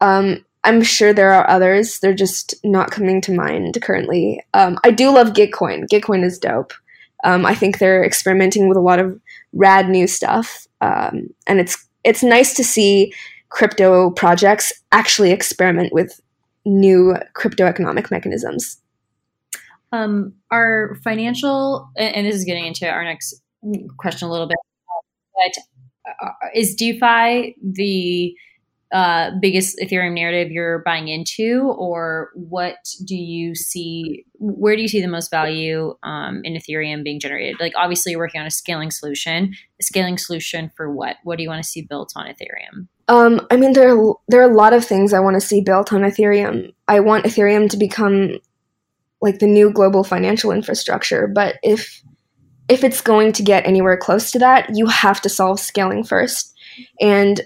Um, 0.00 0.44
I'm 0.64 0.82
sure 0.82 1.12
there 1.12 1.32
are 1.32 1.48
others. 1.48 2.00
They're 2.00 2.14
just 2.14 2.54
not 2.64 2.90
coming 2.90 3.20
to 3.22 3.34
mind 3.34 3.78
currently. 3.82 4.44
Um, 4.52 4.78
I 4.84 4.90
do 4.90 5.10
love 5.10 5.28
Gitcoin. 5.28 5.86
Gitcoin 5.88 6.24
is 6.24 6.38
dope. 6.38 6.72
I 7.22 7.54
think 7.54 7.78
they're 7.78 8.04
experimenting 8.04 8.68
with 8.68 8.76
a 8.76 8.82
lot 8.82 8.98
of 8.98 9.18
rad 9.54 9.88
new 9.88 10.06
stuff, 10.06 10.66
and 10.82 11.32
it's 11.46 11.86
it's 12.02 12.22
nice 12.22 12.52
to 12.54 12.64
see 12.64 13.14
crypto 13.54 14.10
projects 14.10 14.72
actually 14.90 15.30
experiment 15.30 15.92
with 15.92 16.20
new 16.64 17.14
crypto 17.34 17.66
economic 17.66 18.10
mechanisms. 18.10 18.80
Um, 19.92 20.34
our 20.50 20.96
financial, 21.04 21.88
and 21.96 22.26
this 22.26 22.34
is 22.34 22.44
getting 22.44 22.66
into 22.66 22.88
our 22.88 23.04
next 23.04 23.40
question 23.96 24.26
a 24.26 24.30
little 24.32 24.48
bit, 24.48 24.56
but 25.36 26.26
uh, 26.26 26.32
is 26.52 26.74
DeFi 26.74 27.54
the 27.62 28.34
uh, 28.92 29.30
biggest 29.40 29.78
Ethereum 29.80 30.14
narrative 30.14 30.50
you're 30.50 30.80
buying 30.80 31.06
into, 31.06 31.72
or 31.78 32.30
what 32.34 32.78
do 33.04 33.14
you 33.14 33.54
see? 33.54 34.24
Where 34.38 34.74
do 34.74 34.82
you 34.82 34.88
see 34.88 35.00
the 35.00 35.06
most 35.06 35.30
value 35.30 35.94
um, 36.02 36.40
in 36.42 36.54
Ethereum 36.54 37.04
being 37.04 37.20
generated? 37.20 37.56
Like, 37.60 37.74
obviously, 37.76 38.12
you're 38.12 38.20
working 38.20 38.40
on 38.40 38.48
a 38.48 38.52
scaling 38.52 38.90
solution. 38.90 39.54
A 39.80 39.82
scaling 39.84 40.18
solution 40.18 40.72
for 40.76 40.92
what? 40.92 41.16
What 41.22 41.36
do 41.36 41.44
you 41.44 41.48
want 41.48 41.62
to 41.62 41.68
see 41.68 41.82
built 41.82 42.12
on 42.16 42.26
Ethereum? 42.26 42.88
Um, 43.08 43.46
I 43.50 43.56
mean, 43.56 43.72
there 43.74 43.96
are, 43.96 44.14
there 44.28 44.40
are 44.40 44.50
a 44.50 44.54
lot 44.54 44.72
of 44.72 44.84
things 44.84 45.12
I 45.12 45.20
want 45.20 45.34
to 45.34 45.40
see 45.40 45.60
built 45.60 45.92
on 45.92 46.02
Ethereum. 46.02 46.72
I 46.88 47.00
want 47.00 47.24
Ethereum 47.24 47.68
to 47.70 47.76
become 47.76 48.38
like 49.20 49.38
the 49.38 49.46
new 49.46 49.72
global 49.72 50.04
financial 50.04 50.52
infrastructure, 50.52 51.26
but 51.26 51.56
if 51.62 52.02
if 52.68 52.82
it's 52.82 53.02
going 53.02 53.32
to 53.32 53.42
get 53.42 53.66
anywhere 53.66 53.96
close 53.96 54.30
to 54.30 54.38
that, 54.38 54.70
you 54.74 54.86
have 54.86 55.20
to 55.20 55.28
solve 55.28 55.60
scaling 55.60 56.02
first. 56.02 56.54
And 56.98 57.42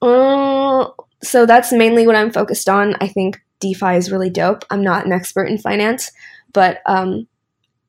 uh, 0.00 0.88
so 1.22 1.46
that's 1.46 1.72
mainly 1.72 2.06
what 2.06 2.16
I'm 2.16 2.32
focused 2.32 2.68
on. 2.68 2.94
I 3.00 3.08
think 3.08 3.40
DeFi 3.58 3.96
is 3.96 4.10
really 4.12 4.30
dope. 4.30 4.64
I'm 4.70 4.82
not 4.82 5.04
an 5.04 5.12
expert 5.12 5.46
in 5.46 5.58
finance, 5.58 6.10
but 6.52 6.78
um, 6.86 7.26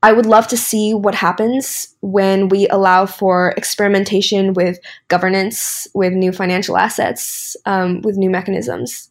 I 0.04 0.14
would 0.14 0.28
love 0.28 0.48
to 0.50 0.58
see 0.58 0.94
what 0.94 1.16
happens 1.16 1.96
when 2.02 2.50
we 2.50 2.68
allow 2.68 3.08
for 3.08 3.56
experimentation 3.58 4.54
with 4.54 4.78
governance, 5.08 5.88
with 5.96 6.14
new 6.14 6.32
financial 6.32 6.78
assets, 6.78 7.56
um, 7.66 8.02
with 8.02 8.18
new 8.18 8.30
mechanisms. 8.30 9.10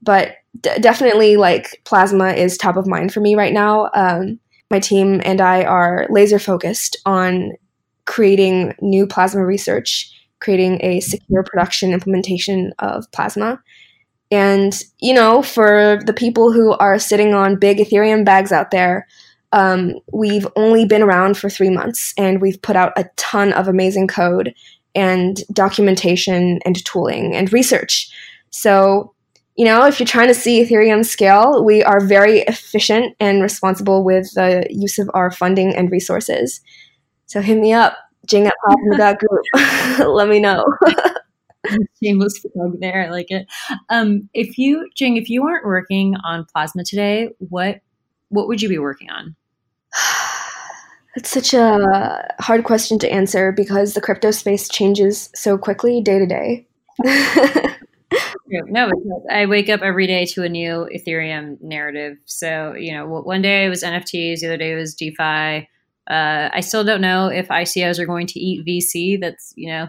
But 0.00 0.36
d- 0.60 0.78
definitely, 0.80 1.36
like 1.36 1.80
Plasma 1.84 2.28
is 2.34 2.56
top 2.56 2.76
of 2.76 2.86
mind 2.86 3.12
for 3.12 3.20
me 3.20 3.34
right 3.34 3.52
now. 3.52 3.90
Um, 3.94 4.38
my 4.70 4.78
team 4.78 5.20
and 5.24 5.40
I 5.40 5.64
are 5.64 6.06
laser 6.10 6.38
focused 6.38 6.96
on 7.04 7.52
creating 8.04 8.74
new 8.80 9.06
plasma 9.06 9.44
research 9.44 10.14
creating 10.40 10.78
a 10.82 11.00
secure 11.00 11.42
production 11.42 11.92
implementation 11.92 12.72
of 12.78 13.10
Plasma. 13.12 13.60
And, 14.30 14.78
you 15.00 15.14
know, 15.14 15.42
for 15.42 16.00
the 16.04 16.12
people 16.12 16.52
who 16.52 16.72
are 16.72 16.98
sitting 16.98 17.34
on 17.34 17.58
big 17.58 17.78
Ethereum 17.78 18.24
bags 18.24 18.52
out 18.52 18.70
there, 18.70 19.06
um, 19.52 19.94
we've 20.12 20.46
only 20.56 20.84
been 20.84 21.02
around 21.02 21.36
for 21.36 21.48
three 21.48 21.70
months 21.70 22.12
and 22.18 22.40
we've 22.40 22.60
put 22.60 22.76
out 22.76 22.92
a 22.96 23.08
ton 23.16 23.52
of 23.52 23.68
amazing 23.68 24.06
code 24.06 24.54
and 24.94 25.42
documentation 25.52 26.60
and 26.64 26.84
tooling 26.84 27.34
and 27.34 27.52
research. 27.52 28.10
So, 28.50 29.14
you 29.56 29.64
know, 29.64 29.86
if 29.86 29.98
you're 29.98 30.06
trying 30.06 30.28
to 30.28 30.34
see 30.34 30.62
Ethereum 30.62 31.04
scale, 31.04 31.64
we 31.64 31.82
are 31.82 32.00
very 32.00 32.40
efficient 32.40 33.16
and 33.20 33.42
responsible 33.42 34.04
with 34.04 34.32
the 34.34 34.66
use 34.70 34.98
of 34.98 35.10
our 35.14 35.30
funding 35.30 35.74
and 35.74 35.90
resources. 35.90 36.60
So 37.26 37.40
hit 37.40 37.58
me 37.58 37.72
up. 37.72 37.96
Jing 38.26 38.46
at 38.46 39.18
Group. 39.18 39.44
Let 40.06 40.28
me 40.28 40.38
know. 40.38 40.64
Shameless 42.02 42.40
plug 42.54 42.78
there. 42.80 43.06
I 43.06 43.10
like 43.10 43.30
it. 43.30 43.46
Um, 43.88 44.28
if 44.34 44.58
you, 44.58 44.88
Jing, 44.94 45.16
if 45.16 45.28
you 45.28 45.44
aren't 45.44 45.64
working 45.64 46.14
on 46.24 46.46
Plasma 46.52 46.84
today, 46.84 47.30
what 47.38 47.80
what 48.28 48.48
would 48.48 48.62
you 48.62 48.68
be 48.68 48.78
working 48.78 49.10
on? 49.10 49.36
It's 51.16 51.30
such 51.30 51.52
a 51.52 52.32
hard 52.38 52.62
question 52.62 52.96
to 53.00 53.10
answer 53.10 53.50
because 53.50 53.94
the 53.94 54.00
crypto 54.00 54.30
space 54.30 54.68
changes 54.68 55.30
so 55.34 55.58
quickly 55.58 56.00
day 56.00 56.20
to 56.20 56.26
day. 56.26 56.66
no, 58.46 58.90
I 59.28 59.46
wake 59.46 59.68
up 59.68 59.80
every 59.80 60.06
day 60.06 60.26
to 60.26 60.44
a 60.44 60.48
new 60.48 60.88
Ethereum 60.94 61.60
narrative. 61.60 62.18
So, 62.26 62.74
you 62.74 62.92
know, 62.92 63.06
one 63.06 63.42
day 63.42 63.66
it 63.66 63.68
was 63.68 63.82
NFTs, 63.82 64.40
the 64.40 64.46
other 64.46 64.58
day 64.58 64.72
it 64.72 64.76
was 64.76 64.94
DeFi. 64.94 65.68
Uh, 66.08 66.48
I 66.52 66.60
still 66.60 66.84
don't 66.84 67.02
know 67.02 67.28
if 67.28 67.48
ICOs 67.48 67.98
are 67.98 68.06
going 68.06 68.26
to 68.28 68.40
eat 68.40 68.66
VC. 68.66 69.20
That's 69.20 69.52
you 69.56 69.68
know 69.68 69.88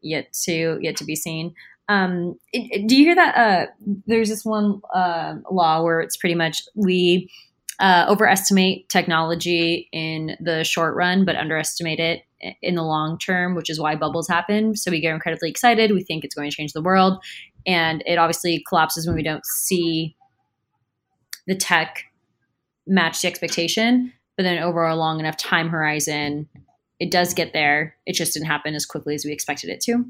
yet 0.00 0.32
to 0.44 0.78
yet 0.80 0.96
to 0.96 1.04
be 1.04 1.16
seen. 1.16 1.54
Um, 1.88 2.38
it, 2.52 2.86
do 2.86 2.96
you 2.96 3.04
hear 3.04 3.14
that? 3.16 3.36
Uh, 3.36 3.66
there's 4.06 4.28
this 4.28 4.44
one 4.44 4.80
uh, 4.94 5.36
law 5.50 5.82
where 5.82 6.00
it's 6.00 6.16
pretty 6.16 6.36
much 6.36 6.62
we 6.76 7.30
uh, 7.78 8.06
overestimate 8.08 8.88
technology 8.88 9.88
in 9.92 10.36
the 10.40 10.64
short 10.64 10.94
run, 10.94 11.24
but 11.24 11.36
underestimate 11.36 12.00
it 12.00 12.22
in 12.62 12.74
the 12.74 12.82
long 12.82 13.18
term, 13.18 13.54
which 13.54 13.70
is 13.70 13.80
why 13.80 13.94
bubbles 13.96 14.28
happen. 14.28 14.76
So 14.76 14.90
we 14.90 15.00
get 15.00 15.14
incredibly 15.14 15.50
excited. 15.50 15.92
We 15.92 16.02
think 16.02 16.24
it's 16.24 16.34
going 16.34 16.50
to 16.50 16.56
change 16.56 16.72
the 16.72 16.82
world, 16.82 17.22
and 17.66 18.02
it 18.06 18.18
obviously 18.18 18.64
collapses 18.68 19.06
when 19.06 19.16
we 19.16 19.22
don't 19.22 19.44
see 19.44 20.16
the 21.46 21.54
tech 21.54 22.04
match 22.86 23.22
the 23.22 23.28
expectation, 23.28 24.12
but 24.36 24.44
then 24.44 24.62
over 24.62 24.84
a 24.86 24.96
long 24.96 25.20
enough 25.20 25.36
time 25.36 25.68
horizon, 25.68 26.48
it 26.98 27.10
does 27.10 27.34
get 27.34 27.52
there. 27.52 27.96
It 28.06 28.14
just 28.14 28.34
didn't 28.34 28.46
happen 28.46 28.74
as 28.74 28.86
quickly 28.86 29.14
as 29.14 29.24
we 29.24 29.32
expected 29.32 29.70
it 29.70 29.80
to. 29.82 30.04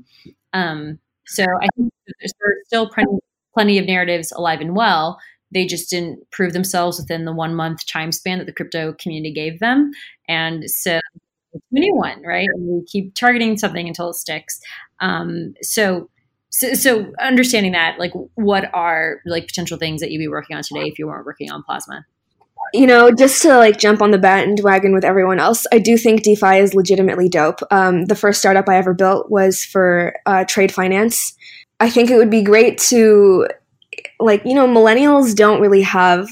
Um, 0.53 0.99
so 1.27 1.45
I 1.45 1.69
think 1.77 1.93
there's, 2.21 2.33
still 2.67 2.89
plenty, 2.89 3.19
plenty 3.55 3.79
of 3.79 3.87
narratives 3.87 4.33
alive 4.33 4.61
and 4.61 4.77
well. 4.77 5.19
They 5.53 5.67
just 5.67 5.91
didn't 5.91 6.31
prove 6.31 6.53
themselves 6.53 6.99
within 6.99 7.25
the 7.25 7.33
one 7.33 7.55
month 7.55 7.87
time 7.87 8.13
span 8.13 8.39
that 8.39 8.47
the 8.47 8.53
crypto 8.53 8.95
community 8.95 9.33
gave 9.33 9.61
them. 9.61 9.91
And 10.29 10.69
so 10.69 11.01
it's 11.53 11.65
a 11.73 11.79
new 11.79 11.95
one, 11.95 12.23
right? 12.23 12.49
And 12.55 12.69
we 12.69 12.85
keep 12.85 13.15
targeting 13.15 13.57
something 13.57 13.87
until 13.87 14.11
it 14.11 14.15
sticks. 14.15 14.61
Um, 15.01 15.55
so, 15.63 16.11
so, 16.51 16.75
so 16.75 17.13
understanding 17.21 17.73
that, 17.73 17.99
like, 17.99 18.13
what 18.35 18.71
are 18.75 19.21
like 19.27 19.47
potential 19.47 19.79
things 19.79 20.01
that 20.01 20.11
you'd 20.11 20.19
be 20.19 20.29
working 20.29 20.57
on 20.57 20.63
today 20.63 20.87
if 20.87 20.99
you 20.99 21.07
weren't 21.07 21.27
working 21.27 21.51
on 21.51 21.63
Plasma? 21.63 22.05
you 22.73 22.87
know, 22.87 23.11
just 23.11 23.43
to 23.43 23.57
like 23.57 23.79
jump 23.79 24.03
on 24.03 24.11
the 24.11 24.19
bandwagon 24.19 24.93
with 24.93 25.05
everyone 25.05 25.39
else, 25.39 25.67
I 25.73 25.79
do 25.79 25.97
think 25.97 26.23
DeFi 26.23 26.59
is 26.59 26.75
legitimately 26.75 27.29
dope. 27.29 27.61
Um, 27.71 28.07
the 28.07 28.15
first 28.15 28.39
startup 28.39 28.69
I 28.69 28.77
ever 28.77 28.95
built 28.95 29.31
was 29.31 29.65
for 29.65 30.15
uh, 30.27 30.45
trade 30.45 30.73
finance. 30.73 31.35
I 31.81 31.91
think 31.91 32.11
it 32.11 32.17
would 32.17 32.31
be 32.31 32.43
great 32.43 32.79
to, 32.79 33.49
like, 34.21 34.43
you 34.45 34.55
know, 34.55 34.67
millennials 34.67 35.35
don't 35.35 35.61
really 35.61 35.83
have 35.83 36.29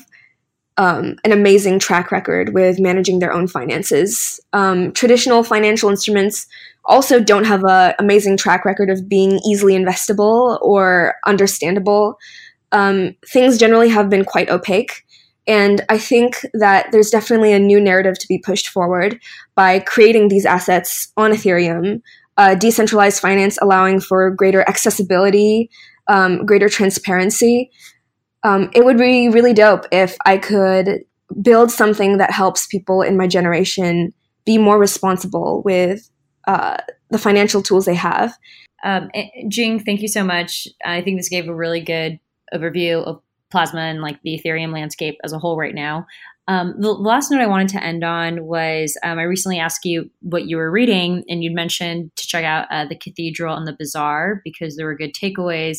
um, 0.76 1.16
an 1.24 1.32
amazing 1.32 1.78
track 1.78 2.11
record 2.11 2.53
with 2.53 2.80
managing 2.80 3.20
their 3.20 3.32
own 3.32 3.47
finances. 3.47 4.41
Um, 4.53 4.93
traditional 4.93 5.45
financial 5.45 5.89
instruments 5.89 6.47
also 6.85 7.20
don't 7.20 7.45
have 7.45 7.62
an 7.64 7.95
amazing 7.99 8.37
track 8.37 8.64
record 8.64 8.91
of 8.91 9.09
being 9.09 9.41
easily 9.47 9.74
investable 9.74 10.61
or 10.61 11.14
understandable. 11.26 12.18
Um, 12.72 13.14
things 13.26 13.59
generally 13.59 13.89
have 13.89 14.11
been 14.11 14.24
quite 14.24 14.51
opaque. 14.51 15.05
And 15.47 15.82
I 15.89 15.99
think 15.99 16.45
that 16.55 16.91
there's 16.91 17.11
definitely 17.11 17.53
a 17.53 17.59
new 17.59 17.80
narrative 17.80 18.18
to 18.18 18.28
be 18.28 18.39
pushed 18.39 18.68
forward 18.68 19.20
by 19.55 19.78
creating 19.78 20.28
these 20.28 20.47
assets 20.47 21.12
on 21.16 21.32
Ethereum, 21.32 22.01
uh, 22.37 22.55
decentralized 22.55 23.20
finance 23.20 23.59
allowing 23.61 24.01
for 24.01 24.30
greater 24.30 24.62
accessibility, 24.68 25.70
um, 26.09 26.44
greater 26.44 26.68
transparency. 26.68 27.70
Um, 28.42 28.70
it 28.74 28.84
would 28.84 28.98
be 28.98 29.28
really 29.28 29.55
dope 29.55 29.86
if 29.90 30.16
I 30.26 30.36
could 30.38 31.05
build 31.40 31.70
something 31.70 32.18
that 32.18 32.30
helps 32.30 32.66
people 32.66 33.02
in 33.02 33.16
my 33.16 33.26
generation 33.26 34.12
be 34.44 34.59
more 34.59 34.78
responsible 34.78 35.62
with 35.64 36.11
uh, 36.46 36.76
the 37.11 37.18
financial 37.18 37.62
tools 37.62 37.86
they 37.86 37.94
have. 37.94 38.36
Um, 38.84 39.11
Jing, 39.48 39.80
thank 39.80 40.02
you 40.02 40.09
so 40.09 40.22
much. 40.22 40.68
I 40.84 41.00
think 41.00 41.18
this 41.18 41.30
gave 41.30 41.48
a 41.48 41.55
really 41.55 41.80
good 41.80 42.20
overview 42.52 43.02
of 43.02 43.22
Plasma 43.50 43.80
and 43.80 44.02
like 44.02 44.20
the 44.22 44.38
Ethereum 44.38 44.72
landscape 44.72 45.16
as 45.24 45.32
a 45.32 45.38
whole 45.38 45.57
right 45.57 45.74
now. 45.74 46.07
Um, 46.47 46.74
the 46.78 46.92
last 46.92 47.30
note 47.30 47.40
I 47.40 47.47
wanted 47.47 47.68
to 47.70 47.82
end 47.82 48.05
on 48.05 48.45
was 48.45 48.99
um, 49.03 49.18
I 49.18 49.22
recently 49.22 49.59
asked 49.59 49.84
you 49.84 50.11
what 50.20 50.47
you 50.47 50.57
were 50.59 50.70
reading, 50.70 51.24
and 51.28 51.42
you'd 51.42 51.55
mentioned 51.55 52.14
to 52.16 52.26
check 52.26 52.45
out 52.45 52.66
uh, 52.70 52.84
The 52.84 52.97
Cathedral 52.97 53.57
and 53.57 53.66
the 53.66 53.76
Bazaar 53.78 54.42
because 54.45 54.76
there 54.76 54.86
were 54.86 54.97
good 54.97 55.14
takeaways 55.14 55.78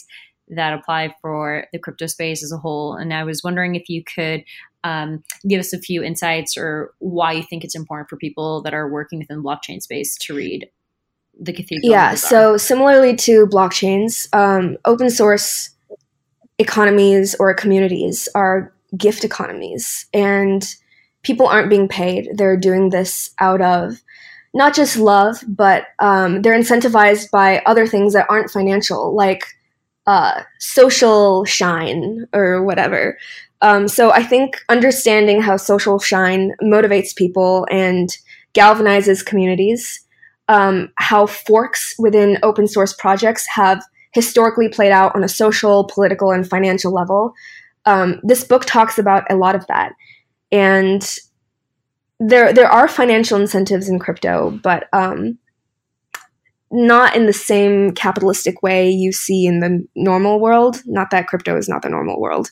that 0.50 0.74
apply 0.74 1.16
for 1.22 1.66
the 1.72 1.80
crypto 1.80 2.08
space 2.08 2.44
as 2.44 2.52
a 2.52 2.58
whole. 2.58 2.96
And 2.96 3.14
I 3.14 3.24
was 3.24 3.44
wondering 3.44 3.76
if 3.76 3.90
you 3.90 4.04
could 4.04 4.44
um, 4.84 5.24
give 5.48 5.60
us 5.60 5.74
a 5.74 5.80
few 5.80 6.04
insights 6.04 6.58
or 6.58 6.94
why 7.00 7.34
you 7.34 7.44
think 7.44 7.64
it's 7.64 7.76
important 7.76 8.10
for 8.10 8.18
people 8.18 8.62
that 8.64 8.74
are 8.74 8.90
working 8.90 9.20
within 9.20 9.38
the 9.38 9.44
blockchain 9.44 9.82
space 9.82 10.16
to 10.18 10.36
read 10.36 10.68
The 11.40 11.54
Cathedral. 11.54 11.92
Yeah, 11.92 12.16
so 12.16 12.58
similarly 12.58 13.16
to 13.18 13.48
blockchains, 13.48 14.28
um, 14.34 14.78
open 14.86 15.10
source 15.10 15.72
economies 16.58 17.36
or 17.40 17.54
communities 17.54 18.30
are 18.36 18.75
gift 18.98 19.24
economies 19.24 20.06
and 20.14 20.76
people 21.24 21.48
aren't 21.48 21.70
being 21.70 21.88
paid 21.88 22.30
they're 22.36 22.58
doing 22.58 22.90
this 22.90 23.32
out 23.40 23.62
of 23.62 24.02
not 24.54 24.74
just 24.74 24.98
love 24.98 25.44
but 25.48 25.88
um, 26.00 26.42
they're 26.42 26.58
incentivized 26.58 27.30
by 27.32 27.62
other 27.66 27.88
things 27.88 28.14
that 28.14 28.28
aren't 28.30 28.52
financial 28.52 29.16
like 29.16 29.44
uh, 30.08 30.44
social 30.60 31.44
shine 31.46 32.26
or 32.34 32.64
whatever 32.64 33.18
um, 33.62 33.88
so 33.88 34.12
i 34.12 34.24
think 34.24 34.58
understanding 34.70 35.42
how 35.42 35.58
social 35.58 36.00
shine 36.00 36.52
motivates 36.62 37.16
people 37.16 37.68
and 37.72 38.18
galvanizes 38.54 39.26
communities 39.26 40.06
um, 40.48 40.92
how 40.96 41.26
forks 41.26 41.96
within 41.98 42.38
open 42.44 42.68
source 42.68 42.94
projects 42.94 43.48
have 43.48 43.84
historically 44.16 44.70
played 44.70 44.94
out 44.94 45.14
on 45.14 45.24
a 45.24 45.28
social, 45.28 45.84
political, 45.84 46.32
and 46.32 46.50
financial 46.50 46.92
level. 46.94 47.34
Um, 47.86 48.20
this 48.24 48.44
book 48.44 48.66
talks 48.66 48.98
about 48.98 49.30
a 49.32 49.36
lot 49.36 49.56
of 49.56 49.66
that, 49.68 49.94
and 50.52 51.08
there 52.20 52.54
there 52.54 52.70
are 52.70 52.88
financial 52.88 53.40
incentives 53.40 53.90
in 53.90 54.00
crypto, 54.00 54.60
but 54.64 54.88
um, 54.94 55.38
not 56.72 57.16
in 57.16 57.26
the 57.26 57.34
same 57.34 57.92
capitalistic 57.92 58.62
way 58.62 58.90
you 58.90 59.12
see 59.12 59.46
in 59.46 59.60
the 59.60 59.86
normal 59.96 60.40
world. 60.40 60.82
Not 60.86 61.12
that 61.12 61.28
crypto 61.28 61.58
is 61.58 61.70
not 61.70 61.82
the 61.82 61.90
normal 61.90 62.20
world, 62.20 62.52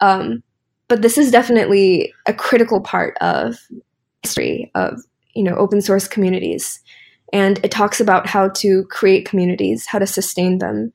um, 0.00 0.42
but 0.88 1.02
this 1.02 1.18
is 1.18 1.30
definitely 1.30 2.12
a 2.26 2.34
critical 2.34 2.80
part 2.80 3.16
of 3.20 3.58
history 4.22 4.70
of 4.74 5.00
you 5.34 5.42
know 5.42 5.54
open 5.56 5.80
source 5.80 6.08
communities. 6.08 6.80
And 7.32 7.58
it 7.64 7.70
talks 7.70 7.98
about 7.98 8.26
how 8.26 8.48
to 8.48 8.84
create 8.90 9.26
communities, 9.26 9.86
how 9.86 9.98
to 9.98 10.06
sustain 10.06 10.58
them, 10.58 10.92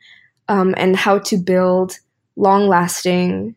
um, 0.48 0.76
and 0.78 0.96
how 0.96 1.18
to 1.20 1.38
build 1.38 1.98
long 2.36 2.68
lasting, 2.68 3.56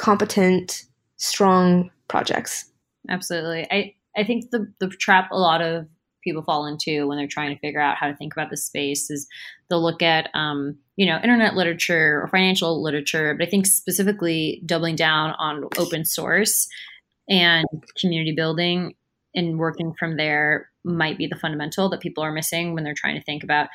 competent, 0.00 0.84
strong 1.18 1.90
projects. 2.08 2.64
Absolutely. 3.10 3.66
I, 3.70 3.94
I 4.16 4.24
think 4.24 4.50
the, 4.50 4.72
the 4.80 4.88
trap 4.88 5.28
a 5.30 5.38
lot 5.38 5.60
of 5.60 5.86
people 6.24 6.42
fall 6.42 6.64
into 6.64 7.06
when 7.06 7.18
they're 7.18 7.26
trying 7.26 7.54
to 7.54 7.60
figure 7.60 7.82
out 7.82 7.98
how 7.98 8.08
to 8.08 8.16
think 8.16 8.32
about 8.32 8.48
the 8.48 8.56
space 8.56 9.10
is 9.10 9.28
they'll 9.68 9.82
look 9.82 10.02
at 10.02 10.30
um, 10.32 10.78
you 10.96 11.06
know 11.06 11.18
internet 11.22 11.54
literature 11.54 12.20
or 12.22 12.28
financial 12.28 12.82
literature 12.82 13.34
but 13.34 13.46
i 13.46 13.50
think 13.50 13.64
specifically 13.64 14.60
doubling 14.66 14.96
down 14.96 15.34
on 15.38 15.64
open 15.78 16.04
source 16.04 16.68
and 17.30 17.66
community 17.98 18.34
building 18.36 18.94
and 19.34 19.58
working 19.58 19.94
from 19.98 20.18
there 20.18 20.68
might 20.84 21.16
be 21.16 21.26
the 21.26 21.36
fundamental 21.36 21.88
that 21.88 22.00
people 22.00 22.22
are 22.22 22.32
missing 22.32 22.74
when 22.74 22.84
they're 22.84 22.92
trying 22.94 23.16
to 23.16 23.24
think 23.24 23.42
about 23.42 23.68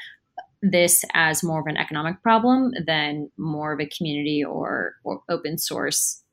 this 0.62 1.04
as 1.14 1.44
more 1.44 1.60
of 1.60 1.68
an 1.68 1.78
economic 1.78 2.22
problem 2.22 2.72
than 2.86 3.30
more 3.38 3.74
of 3.74 3.80
a 3.80 3.86
community 3.86 4.44
or, 4.44 4.96
or 5.04 5.22
open 5.30 5.58
source 5.58 6.24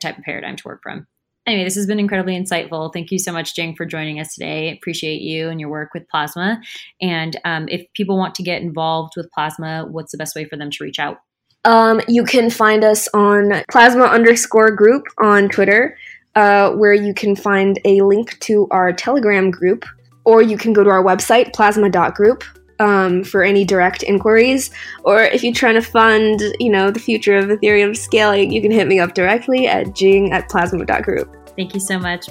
type 0.00 0.18
of 0.18 0.24
paradigm 0.24 0.56
to 0.56 0.62
work 0.66 0.82
from. 0.82 1.06
Anyway, 1.44 1.64
this 1.64 1.74
has 1.74 1.86
been 1.86 1.98
incredibly 1.98 2.38
insightful. 2.38 2.92
Thank 2.92 3.10
you 3.10 3.18
so 3.18 3.32
much, 3.32 3.56
Jing, 3.56 3.74
for 3.74 3.84
joining 3.84 4.20
us 4.20 4.34
today. 4.34 4.70
Appreciate 4.70 5.22
you 5.22 5.48
and 5.48 5.58
your 5.58 5.70
work 5.70 5.92
with 5.92 6.08
Plasma. 6.08 6.60
And 7.00 7.36
um, 7.44 7.68
if 7.68 7.84
people 7.94 8.16
want 8.16 8.36
to 8.36 8.44
get 8.44 8.62
involved 8.62 9.14
with 9.16 9.30
Plasma, 9.32 9.86
what's 9.90 10.12
the 10.12 10.18
best 10.18 10.36
way 10.36 10.44
for 10.44 10.56
them 10.56 10.70
to 10.70 10.84
reach 10.84 11.00
out? 11.00 11.18
Um, 11.64 12.00
you 12.06 12.24
can 12.24 12.48
find 12.48 12.84
us 12.84 13.08
on 13.12 13.62
Plasma 13.70 14.04
underscore 14.04 14.70
group 14.70 15.04
on 15.20 15.48
Twitter 15.48 15.96
uh, 16.34 16.70
where 16.72 16.94
you 16.94 17.12
can 17.12 17.36
find 17.36 17.78
a 17.84 18.00
link 18.02 18.38
to 18.40 18.68
our 18.70 18.92
Telegram 18.92 19.50
group, 19.50 19.84
or 20.24 20.42
you 20.42 20.56
can 20.56 20.72
go 20.72 20.84
to 20.84 20.90
our 20.90 21.02
website, 21.02 21.52
plasma.group, 21.52 22.44
um, 22.82 23.22
for 23.22 23.42
any 23.42 23.64
direct 23.64 24.02
inquiries. 24.02 24.70
Or 25.04 25.22
if 25.22 25.42
you're 25.42 25.54
trying 25.54 25.74
to 25.74 25.82
fund, 25.82 26.42
you 26.58 26.68
know, 26.68 26.90
the 26.90 27.00
future 27.00 27.36
of 27.36 27.46
Ethereum 27.46 27.96
scaling, 27.96 28.52
you 28.52 28.60
can 28.60 28.70
hit 28.70 28.88
me 28.88 28.98
up 28.98 29.14
directly 29.14 29.68
at 29.68 29.94
jing 29.94 30.32
at 30.32 30.48
plasma.group. 30.48 31.54
Thank 31.56 31.74
you 31.74 31.80
so 31.80 31.98
much. 31.98 32.28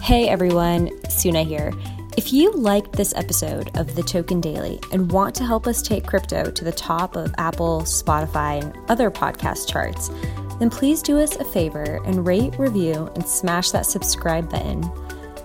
Hey 0.00 0.28
everyone, 0.28 0.90
Suna 1.10 1.42
here. 1.42 1.72
If 2.16 2.32
you 2.32 2.52
liked 2.52 2.92
this 2.92 3.14
episode 3.16 3.76
of 3.78 3.94
The 3.94 4.02
Token 4.02 4.40
Daily 4.40 4.78
and 4.92 5.10
want 5.10 5.34
to 5.36 5.44
help 5.44 5.66
us 5.66 5.80
take 5.80 6.06
crypto 6.06 6.50
to 6.50 6.64
the 6.64 6.72
top 6.72 7.16
of 7.16 7.34
Apple, 7.38 7.82
Spotify, 7.82 8.62
and 8.62 8.76
other 8.90 9.10
podcast 9.10 9.70
charts, 9.70 10.10
then 10.58 10.68
please 10.68 11.00
do 11.00 11.18
us 11.18 11.36
a 11.36 11.44
favor 11.44 12.02
and 12.04 12.26
rate, 12.26 12.58
review, 12.58 13.10
and 13.14 13.26
smash 13.26 13.70
that 13.70 13.86
subscribe 13.86 14.50
button. 14.50 14.82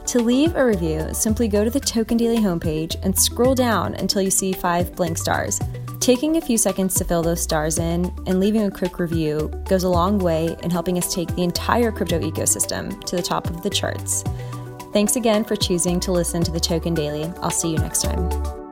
To 0.07 0.21
leave 0.21 0.55
a 0.55 0.65
review, 0.65 1.13
simply 1.13 1.49
go 1.49 1.65
to 1.65 1.69
the 1.69 1.81
Token 1.81 2.15
Daily 2.15 2.37
homepage 2.37 2.95
and 3.03 3.17
scroll 3.17 3.53
down 3.53 3.93
until 3.95 4.21
you 4.21 4.31
see 4.31 4.53
five 4.53 4.95
blank 4.95 5.17
stars. 5.17 5.59
Taking 5.99 6.37
a 6.37 6.41
few 6.41 6.57
seconds 6.57 6.95
to 6.95 7.03
fill 7.03 7.21
those 7.21 7.41
stars 7.41 7.77
in 7.77 8.05
and 8.25 8.39
leaving 8.39 8.63
a 8.63 8.71
quick 8.71 8.99
review 8.99 9.51
goes 9.67 9.83
a 9.83 9.89
long 9.89 10.17
way 10.17 10.55
in 10.63 10.71
helping 10.71 10.97
us 10.97 11.13
take 11.13 11.35
the 11.35 11.43
entire 11.43 11.91
crypto 11.91 12.21
ecosystem 12.21 13.03
to 13.03 13.17
the 13.17 13.21
top 13.21 13.49
of 13.49 13.61
the 13.63 13.69
charts. 13.69 14.23
Thanks 14.93 15.17
again 15.17 15.43
for 15.43 15.57
choosing 15.57 15.99
to 15.99 16.13
listen 16.13 16.41
to 16.41 16.51
the 16.51 16.59
Token 16.59 16.93
Daily. 16.93 17.25
I'll 17.41 17.51
see 17.51 17.69
you 17.69 17.77
next 17.77 18.01
time. 18.01 18.66